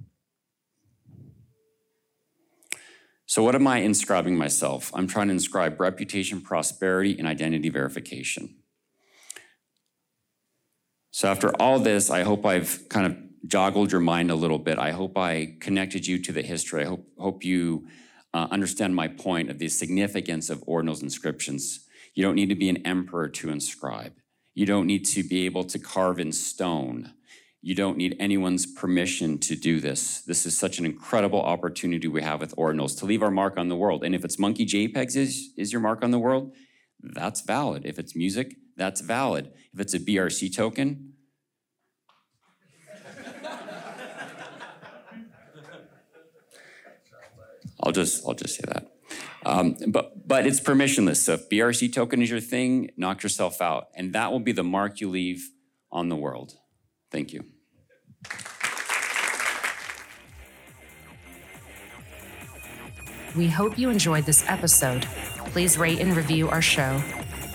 So 3.25 3.43
what 3.43 3.55
am 3.55 3.65
I 3.65 3.77
inscribing 3.77 4.35
myself? 4.35 4.91
I'm 4.93 5.07
trying 5.07 5.27
to 5.27 5.33
inscribe 5.33 5.79
reputation, 5.79 6.41
prosperity, 6.41 7.17
and 7.17 7.25
identity 7.25 7.69
verification. 7.69 8.57
So 11.11 11.29
after 11.29 11.49
all 11.61 11.79
this, 11.79 12.09
I 12.09 12.23
hope 12.23 12.45
I've 12.45 12.89
kind 12.89 13.05
of 13.05 13.17
joggled 13.47 13.91
your 13.91 14.01
mind 14.01 14.31
a 14.31 14.35
little 14.35 14.59
bit. 14.59 14.77
I 14.77 14.91
hope 14.91 15.17
I 15.17 15.55
connected 15.61 16.05
you 16.05 16.21
to 16.23 16.31
the 16.31 16.41
history. 16.41 16.83
I 16.83 16.87
hope, 16.87 17.07
hope 17.17 17.45
you 17.45 17.87
uh, 18.33 18.47
understand 18.51 18.95
my 18.95 19.07
point 19.07 19.49
of 19.49 19.59
the 19.59 19.69
significance 19.69 20.49
of 20.49 20.63
ordinals 20.65 21.01
inscriptions. 21.01 21.85
You 22.13 22.23
don't 22.23 22.35
need 22.35 22.49
to 22.49 22.55
be 22.55 22.69
an 22.69 22.85
emperor 22.85 23.29
to 23.29 23.49
inscribe. 23.49 24.13
You 24.53 24.65
don't 24.65 24.87
need 24.87 25.05
to 25.05 25.23
be 25.23 25.45
able 25.45 25.63
to 25.65 25.79
carve 25.79 26.19
in 26.19 26.31
stone. 26.31 27.13
You 27.61 27.75
don't 27.75 27.97
need 27.97 28.15
anyone's 28.19 28.65
permission 28.65 29.37
to 29.39 29.55
do 29.55 29.79
this. 29.79 30.21
This 30.21 30.45
is 30.45 30.57
such 30.57 30.79
an 30.79 30.85
incredible 30.85 31.41
opportunity 31.41 32.07
we 32.07 32.23
have 32.23 32.41
with 32.41 32.55
ordinals 32.55 32.97
to 32.99 33.05
leave 33.05 33.21
our 33.21 33.31
mark 33.31 33.57
on 33.57 33.69
the 33.69 33.75
world. 33.75 34.03
And 34.03 34.15
if 34.15 34.25
it's 34.25 34.39
monkey 34.39 34.65
JPEGs 34.65 35.15
is, 35.15 35.53
is 35.57 35.71
your 35.71 35.81
mark 35.81 36.03
on 36.03 36.11
the 36.11 36.19
world, 36.19 36.53
that's 36.99 37.41
valid. 37.41 37.85
If 37.85 37.99
it's 37.99 38.15
music, 38.15 38.55
that's 38.75 39.01
valid. 39.01 39.51
If 39.73 39.79
it's 39.79 39.93
a 39.93 39.99
BRC 39.99 40.55
token, 40.55 41.10
I'll 47.83 47.91
just 47.91 48.25
I'll 48.27 48.33
just 48.33 48.55
say 48.55 48.63
that. 48.67 48.91
Um, 49.45 49.75
but 49.87 50.27
but 50.27 50.45
it's 50.45 50.59
permissionless. 50.59 51.17
So 51.17 51.33
if 51.33 51.49
BRC 51.49 51.93
token 51.93 52.21
is 52.21 52.29
your 52.29 52.39
thing, 52.39 52.91
knock 52.97 53.23
yourself 53.23 53.61
out, 53.61 53.87
and 53.95 54.13
that 54.13 54.31
will 54.31 54.39
be 54.39 54.51
the 54.51 54.63
mark 54.63 55.01
you 55.01 55.09
leave 55.09 55.49
on 55.91 56.09
the 56.09 56.15
world. 56.15 56.53
Thank 57.11 57.33
you. 57.33 57.43
We 63.35 63.47
hope 63.47 63.77
you 63.77 63.89
enjoyed 63.89 64.25
this 64.25 64.43
episode. 64.47 65.03
Please 65.51 65.77
rate 65.77 65.99
and 65.99 66.15
review 66.15 66.49
our 66.49 66.61
show. 66.61 67.01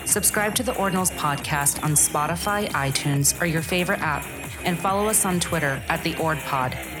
Subscribe 0.05 0.55
to 0.55 0.63
the 0.63 0.71
Ordinals 0.73 1.11
podcast 1.17 1.83
on 1.83 1.91
Spotify, 1.91 2.67
iTunes, 2.69 3.39
or 3.41 3.45
your 3.45 3.61
favorite 3.61 3.99
app, 3.99 4.25
and 4.63 4.79
follow 4.79 5.07
us 5.07 5.25
on 5.25 5.39
Twitter 5.39 5.81
at 5.87 6.03
the 6.03 6.13
OrdPod. 6.13 6.96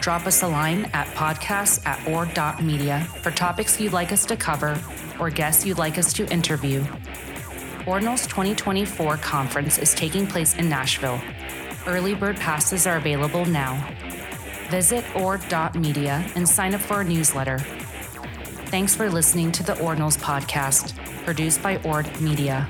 Drop 0.00 0.26
us 0.26 0.42
a 0.42 0.48
line 0.48 0.84
at 0.92 1.06
podcasts 1.08 1.84
at 1.86 2.06
ord.media 2.06 3.00
for 3.22 3.30
topics 3.30 3.80
you'd 3.80 3.92
like 3.92 4.12
us 4.12 4.24
to 4.26 4.36
cover 4.36 4.80
or 5.18 5.30
guests 5.30 5.64
you'd 5.64 5.78
like 5.78 5.98
us 5.98 6.12
to 6.12 6.30
interview. 6.32 6.84
Ordinal's 7.86 8.26
2024 8.26 9.16
conference 9.18 9.78
is 9.78 9.94
taking 9.94 10.26
place 10.26 10.56
in 10.56 10.68
Nashville. 10.68 11.20
Early 11.86 12.14
bird 12.14 12.36
passes 12.36 12.86
are 12.86 12.96
available 12.96 13.44
now. 13.44 13.88
Visit 14.70 15.04
ord.media 15.14 16.28
and 16.34 16.48
sign 16.48 16.74
up 16.74 16.80
for 16.80 16.94
our 16.94 17.04
newsletter. 17.04 17.58
Thanks 18.66 18.96
for 18.96 19.08
listening 19.08 19.52
to 19.52 19.62
the 19.62 19.74
Ordinals 19.74 20.18
podcast, 20.18 20.96
produced 21.24 21.62
by 21.62 21.76
Ord 21.82 22.20
Media. 22.20 22.68